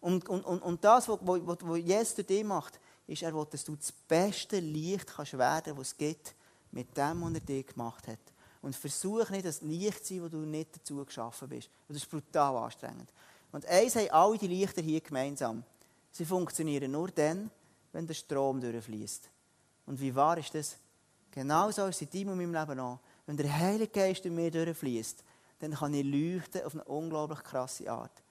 Und, 0.00 0.28
und, 0.28 0.44
und, 0.44 0.62
und 0.62 0.84
das, 0.84 1.08
was, 1.08 1.18
was 1.20 1.78
Jesus 1.78 2.14
durch 2.14 2.26
dich 2.28 2.44
macht, 2.44 2.78
ist, 3.08 3.22
er 3.24 3.34
will, 3.34 3.48
dass 3.50 3.64
du 3.64 3.74
das 3.74 3.90
beste 3.90 4.60
Licht 4.60 5.08
kannst 5.08 5.36
werden, 5.36 5.74
das 5.76 5.88
es 5.88 5.96
gibt, 5.96 6.36
mit 6.70 6.96
dem, 6.96 7.20
was 7.20 7.34
er 7.34 7.40
dir 7.40 7.64
gemacht 7.64 8.06
hat. 8.06 8.20
Und 8.62 8.76
versuch 8.76 9.30
nicht, 9.30 9.46
das 9.46 9.62
Licht 9.62 10.04
zu 10.04 10.14
sein, 10.14 10.22
wo 10.22 10.28
du 10.28 10.38
nicht 10.38 10.76
dazu 10.76 11.04
geschaffen 11.04 11.48
bist. 11.48 11.70
Das 11.88 11.96
ist 11.96 12.10
brutal 12.10 12.56
anstrengend. 12.56 13.10
Und 13.52 13.66
eins 13.66 13.96
haben 13.96 14.10
alle 14.10 14.38
die 14.38 14.48
Lichter 14.48 14.82
hier 14.82 15.00
gemeinsam. 15.00 15.64
Sie 16.12 16.24
funktionieren 16.24 16.90
nur 16.90 17.08
dann, 17.08 17.50
wenn 17.92 18.06
der 18.06 18.14
Strom 18.14 18.60
durchfließt. 18.60 19.28
Und 19.86 20.00
wie 20.00 20.14
wahr 20.14 20.38
ist 20.38 20.54
das? 20.54 20.76
Genauso 21.30 21.86
ist 21.86 21.96
es 21.96 22.02
in 22.02 22.10
deinem 22.10 22.32
und 22.32 22.38
meinem 22.38 22.54
Leben 22.54 22.80
auch. 22.80 22.98
Wenn 23.26 23.36
der 23.36 23.56
Heilige 23.56 23.92
Geist 23.92 24.26
in 24.26 24.34
mir 24.34 24.50
durchfließt, 24.50 25.24
dann 25.60 25.74
kann 25.74 25.94
ich 25.94 26.04
leuchten 26.04 26.64
auf 26.64 26.74
eine 26.74 26.84
unglaublich 26.84 27.42
krasse 27.42 27.90
Art. 27.90 28.22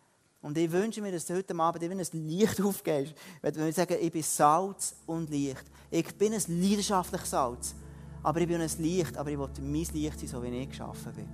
Und 0.42 0.58
ich 0.58 0.72
wünsche 0.72 1.02
mir, 1.02 1.12
dass 1.12 1.26
du 1.26 1.36
heute 1.36 1.56
Abend 1.56 1.84
eben 1.84 2.00
ein 2.00 2.28
Licht 2.28 2.62
aufgehst. 2.64 3.14
Wenn 3.42 3.56
wir 3.56 3.74
sagen, 3.74 3.98
ich 4.00 4.12
bin 4.12 4.24
Salz 4.24 4.96
und 5.06 5.30
Licht. 5.30 5.64
Ich 5.92 6.16
bin 6.16 6.34
ein 6.34 6.44
leidenschaftliches 6.48 7.30
Salz. 7.30 7.76
Aber 8.24 8.42
ich 8.42 8.48
bin 8.48 8.62
ein 8.62 8.70
Licht, 8.80 9.18
aber 9.18 9.30
ich 9.30 9.38
will 9.38 9.50
mein 9.62 9.74
Licht 9.74 10.20
sein, 10.20 10.28
so 10.28 10.44
wie 10.44 10.48
ich 10.48 10.70
geschaffen 10.70 11.14
bin. 11.14 11.28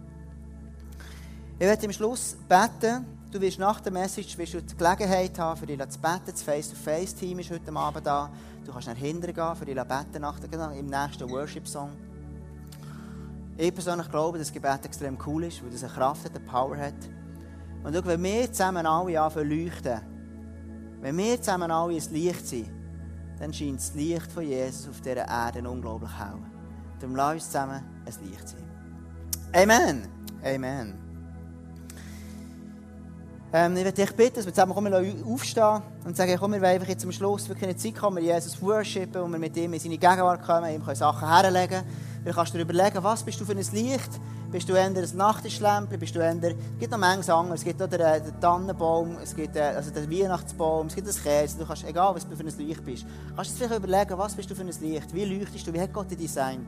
Ich 1.57 1.65
werde 1.65 1.85
am 1.85 1.91
Schluss 1.91 2.37
beten. 2.47 3.05
Du 3.31 3.41
wirst 3.41 3.59
nach 3.59 3.81
der 3.81 3.91
Message 3.91 4.37
wirst 4.37 4.53
du 4.53 4.61
die 4.61 4.75
Gelegenheit 4.75 5.37
haben, 5.39 5.57
für 5.57 5.65
dich 5.65 5.79
zu 5.89 5.99
beten. 5.99 6.21
Das 6.27 6.41
Face-to-Face-Team 6.41 7.39
ist 7.39 7.51
heute 7.51 7.73
Abend 7.75 8.05
da. 8.05 8.29
Du 8.65 8.71
kannst 8.71 8.87
nach 8.87 8.95
hinten 8.95 9.33
gehen, 9.33 9.55
für 9.55 9.65
dich 9.65 9.75
beten 9.75 10.21
nach 10.21 10.39
der, 10.39 10.71
im 10.71 10.85
nächsten 10.85 11.29
Worship-Song. 11.29 11.91
Ich 13.57 13.73
persönlich 13.73 14.09
glaube, 14.09 14.37
dass 14.37 14.47
das 14.47 14.53
Gebet 14.53 14.85
extrem 14.85 15.17
cool 15.25 15.45
ist, 15.45 15.63
weil 15.63 15.73
es 15.73 15.83
eine 15.83 15.93
Kraft 15.93 16.25
hat, 16.25 16.35
eine 16.35 16.45
Power 16.45 16.77
hat. 16.77 16.93
Und 17.83 17.95
schau, 17.95 18.05
wenn 18.05 18.21
wir 18.21 18.51
zusammen 18.51 18.85
alle 18.85 19.21
anfangen 19.21 19.49
leuchten, 19.49 20.01
wenn 20.99 21.17
wir 21.17 21.41
zusammen 21.41 21.71
alle 21.71 21.93
ein 21.93 22.11
Licht 22.11 22.47
sind, 22.47 22.69
dann 23.39 23.53
scheint 23.53 23.79
das 23.79 23.93
Licht 23.93 24.29
von 24.31 24.43
Jesus 24.43 24.89
auf 24.89 24.99
dieser 24.99 25.27
Erde 25.27 25.69
unglaublich 25.69 26.11
hell. 26.17 26.54
Darum 26.99 27.15
lass 27.15 27.33
uns 27.33 27.45
zusammen 27.45 27.81
ein 28.05 28.29
Licht 28.29 28.47
sein. 28.47 28.63
Amen. 29.53 30.07
Amen. 30.43 31.05
Ähm, 33.53 33.77
ich 33.77 33.83
möchte 33.83 34.01
dich 34.01 34.15
bitten, 34.15 34.35
dass 34.35 34.45
wir 34.45 34.53
zusammen 34.53 34.73
kommen, 34.73 34.93
aufstehen 35.23 35.81
und 36.03 36.17
sagen, 36.17 36.35
komm, 36.37 36.53
wir 36.53 36.61
wollen 36.61 36.71
einfach 36.71 36.89
jetzt 36.89 37.01
zum 37.01 37.11
Schluss 37.11 37.47
wirklich 37.47 37.69
eine 37.69 37.77
Zeit 37.77 37.95
kommen, 37.95 38.21
Jesus 38.21 38.61
worshipen 38.61 39.21
und 39.21 39.31
wir 39.31 39.39
mit 39.39 39.55
ihm 39.55 39.73
in 39.73 39.79
seine 39.79 39.97
Gegenwart 39.97 40.43
kommen, 40.43 40.73
ihm 40.73 40.83
Sachen 40.93 41.27
herlegen 41.27 41.69
können. 41.69 41.87
Du 42.25 42.33
kannst 42.33 42.55
dir 42.55 42.59
überlegen, 42.59 43.03
was 43.03 43.21
bist 43.21 43.39
du 43.39 43.45
für 43.45 43.51
ein 43.51 43.59
Licht? 43.59 44.09
Bist 44.51 44.67
du 44.67 44.73
eher 44.73 44.85
ein 44.85 45.09
Nachttischlämpchen? 45.13 45.99
Bist 45.99 46.15
du 46.15 46.19
eher... 46.19 46.35
Es 46.35 46.79
gibt 46.79 46.89
noch 46.89 46.97
manches 46.97 47.29
anderes. 47.29 47.59
Es 47.59 47.65
gibt 47.65 47.79
auch 47.79 47.87
den, 47.87 47.99
äh, 47.99 48.19
den 48.19 48.41
Tannenbaum, 48.41 49.17
es 49.21 49.35
gibt 49.35 49.55
äh, 49.55 49.61
also 49.61 49.91
den 49.91 50.09
Weihnachtsbaum, 50.09 50.87
es 50.87 50.95
gibt 50.95 51.07
das 51.07 51.21
Käse. 51.21 51.59
Du 51.59 51.67
kannst, 51.67 51.85
egal 51.85 52.15
was 52.15 52.27
du 52.27 52.35
für 52.35 52.43
ein 52.43 52.67
Licht 52.67 52.83
bist, 52.83 53.05
kannst 53.35 53.51
du 53.51 53.59
dir 53.59 53.67
vielleicht 53.67 53.85
überlegen, 53.85 54.17
was 54.17 54.33
bist 54.33 54.49
du 54.49 54.55
für 54.55 54.63
ein 54.63 54.73
Licht? 54.81 55.13
Wie 55.13 55.23
leuchtest 55.23 55.67
du? 55.67 55.73
Wie 55.73 55.79
hat 55.79 55.93
Gott 55.93 56.09
dich 56.09 56.17
designt? 56.17 56.65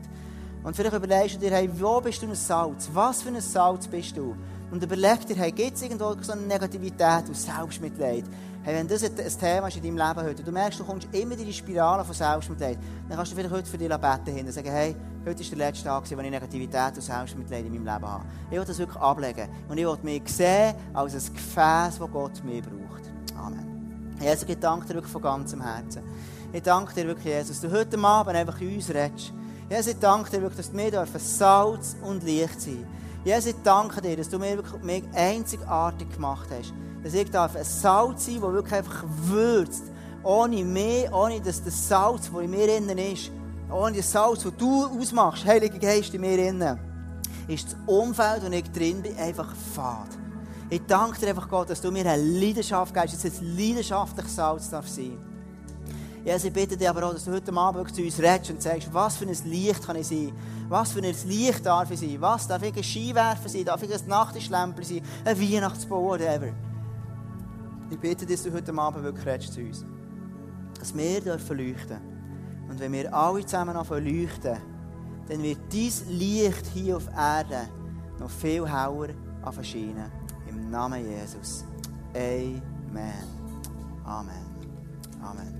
Und 0.62 0.76
vielleicht 0.76 0.94
überlegst 0.94 1.34
du 1.34 1.40
dir, 1.40 1.50
hey, 1.50 1.68
wo 1.72 2.00
bist 2.00 2.22
du 2.22 2.26
ein 2.26 2.36
Salz? 2.36 2.88
Was 2.92 3.22
für 3.22 3.30
ein 3.30 3.40
Salz 3.40 3.88
bist 3.88 4.16
du? 4.16 4.36
Und 4.70 4.80
überleg 4.80 5.26
dir, 5.26 5.34
hey, 5.34 5.50
gibt 5.50 5.74
es 5.74 5.82
irgendwo 5.82 6.14
so 6.20 6.32
eine 6.32 6.42
Negativität 6.42 7.26
und 7.26 7.36
Selbstmitleid? 7.36 8.24
Hey, 8.64 8.74
wenn 8.74 8.88
das 8.88 9.04
ein 9.04 9.14
Thema 9.14 9.68
ist 9.68 9.76
in 9.76 9.82
deinem 9.82 9.96
Leben 9.96 10.28
heute, 10.28 10.42
du 10.42 10.50
merkst, 10.50 10.80
du 10.80 10.84
kommst 10.84 11.08
immer 11.12 11.38
in 11.38 11.46
die 11.46 11.52
Spirale 11.52 12.04
von 12.04 12.14
Selbstmitleid, 12.14 12.78
dann 13.08 13.16
kannst 13.16 13.32
du 13.32 13.36
vielleicht 13.36 13.54
heute 13.54 13.70
für 13.70 13.78
dich 13.78 13.88
beten 13.88 14.46
und 14.46 14.52
sagen, 14.52 14.70
hey, 14.70 14.96
heute 15.24 15.42
ist 15.42 15.50
der 15.50 15.58
letzte 15.58 15.84
Tag, 15.84 16.02
wo 16.10 16.20
ich 16.20 16.30
Negativität 16.30 16.94
und 16.94 17.00
Selbstmitleid 17.00 17.64
in 17.64 17.72
meinem 17.72 17.94
Leben 17.94 18.06
habe. 18.06 18.24
Ich 18.50 18.58
will 18.58 18.64
das 18.64 18.78
wirklich 18.78 19.00
ablegen. 19.00 19.48
Und 19.68 19.78
ich 19.78 19.86
will 19.86 19.96
mich 20.02 20.28
sehen 20.28 20.74
als 20.92 21.14
ein 21.14 21.34
Gefäß, 21.34 21.98
das 21.98 22.10
Gott 22.10 22.44
mir 22.44 22.60
braucht. 22.60 23.04
Amen. 23.36 24.16
Jesus, 24.20 24.44
ich 24.48 24.58
danke 24.58 24.86
dir 24.86 24.94
wirklich 24.94 25.12
von 25.12 25.22
ganzem 25.22 25.62
Herzen. 25.62 26.02
Ich 26.52 26.62
danke 26.62 26.92
dir 26.92 27.06
wirklich, 27.06 27.32
Jesus, 27.32 27.60
dass 27.60 27.70
du 27.70 27.76
heute 27.76 27.98
Abend 27.98 28.34
einfach 28.34 28.60
in 28.60 28.74
uns 28.74 28.88
redest. 28.88 29.32
Jesus, 29.70 29.86
ich 29.86 29.98
danke 29.98 30.30
dir 30.30 30.42
wirklich, 30.42 30.66
dass 30.66 30.76
wir 30.76 30.90
dürfen 30.90 31.20
Salz 31.20 31.96
und 32.02 32.24
Licht 32.24 32.60
sein 32.60 32.84
Jesus, 33.24 33.46
ich 33.46 33.56
danke 33.64 34.00
dir, 34.00 34.16
dass 34.16 34.28
du 34.28 34.38
mir 34.38 34.56
wirklich 34.56 34.82
mich 34.82 35.04
einzigartig 35.14 36.10
gemacht 36.12 36.48
hast. 36.50 36.72
Dass 37.02 37.14
ich 37.14 37.30
darf 37.30 37.56
ein 37.56 37.64
Salz 37.64 38.26
sein, 38.26 38.40
das 38.40 38.52
wirklich 38.52 38.74
einfach 38.74 39.04
würzt. 39.06 39.84
Ohne 40.22 40.64
mehr, 40.64 41.12
ohne 41.12 41.40
dass 41.40 41.62
das 41.62 41.88
Salz, 41.88 42.30
das 42.32 42.42
in 42.42 42.50
mir 42.50 42.76
innen 42.76 42.98
ist, 42.98 43.30
ohne 43.70 43.96
das 43.96 44.10
Salz, 44.10 44.42
das 44.42 44.56
du 44.56 44.86
ausmachst, 44.86 45.44
Heiliger 45.44 45.78
Geist 45.78 46.14
in 46.14 46.20
mir 46.20 46.38
innen, 46.38 46.78
ist 47.48 47.66
das 47.66 47.76
Umfeld, 47.86 48.42
wo 48.44 48.52
ich 48.52 48.70
drin 48.70 49.02
bin, 49.02 49.16
einfach 49.16 49.54
fad. 49.74 50.08
Ich 50.70 50.82
danke 50.86 51.18
dir 51.18 51.28
einfach, 51.28 51.48
Gott, 51.48 51.70
dass 51.70 51.80
du 51.80 51.90
mir 51.90 52.04
eine 52.06 52.22
Leidenschaft 52.22 52.92
gibst, 52.92 53.14
dass 53.14 53.24
es 53.24 53.40
ein 53.40 53.56
leidenschaftliches 53.56 54.36
Salz 54.36 54.70
darf 54.70 54.88
sein. 54.88 55.18
Jesus, 56.28 56.44
ich 56.44 56.52
bitte 56.52 56.76
dich 56.76 56.86
aber 56.86 57.06
auch, 57.06 57.14
dass 57.14 57.24
du 57.24 57.32
heute 57.32 57.50
Abend 57.54 57.94
zu 57.94 58.02
uns 58.02 58.18
redest 58.18 58.50
und 58.50 58.60
sagst, 58.60 58.92
was 58.92 59.16
für 59.16 59.24
ein 59.24 59.34
Licht 59.46 59.86
kann 59.86 59.96
ich 59.96 60.08
sein? 60.08 60.30
Was 60.68 60.92
für 60.92 60.98
ein 60.98 61.14
Licht 61.24 61.64
darf 61.64 61.90
ich 61.90 62.00
sein? 62.00 62.20
Was 62.20 62.46
darf 62.46 62.62
ich 62.62 62.76
ein 62.76 62.82
Skiwerfer 62.82 63.48
sein? 63.48 63.64
Darf 63.64 63.82
ich 63.82 63.94
ein 63.94 64.06
Nachttischlämpchen 64.06 64.84
sein? 64.84 65.02
Ein 65.24 65.40
Weihnachtsbau, 65.40 66.02
whatever. 66.02 66.52
Ich 67.90 67.98
bitte 67.98 68.26
dich, 68.26 68.36
dass 68.36 68.44
du 68.44 68.52
heute 68.52 68.74
Abend 68.76 69.04
wirklich 69.04 69.24
redest 69.24 69.54
zu 69.54 69.60
uns. 69.62 69.86
Dass 70.78 70.94
wir 70.94 71.18
dürfen 71.22 71.56
leuchten. 71.56 71.98
Und 72.68 72.78
wenn 72.78 72.92
wir 72.92 73.14
alle 73.14 73.46
zusammen 73.46 73.74
anfangen 73.74 74.04
leuchten, 74.04 74.58
dann 75.28 75.42
wird 75.42 75.60
dein 75.72 76.18
Licht 76.18 76.66
hier 76.74 76.98
auf 76.98 77.08
Erde 77.16 77.70
noch 78.20 78.28
viel 78.28 78.68
heller 78.68 79.14
erscheinen. 79.46 80.12
Im 80.46 80.68
Namen 80.68 81.08
Jesus. 81.08 81.64
Amen. 82.14 82.60
Amen. 84.04 84.44
Amen. 85.22 85.57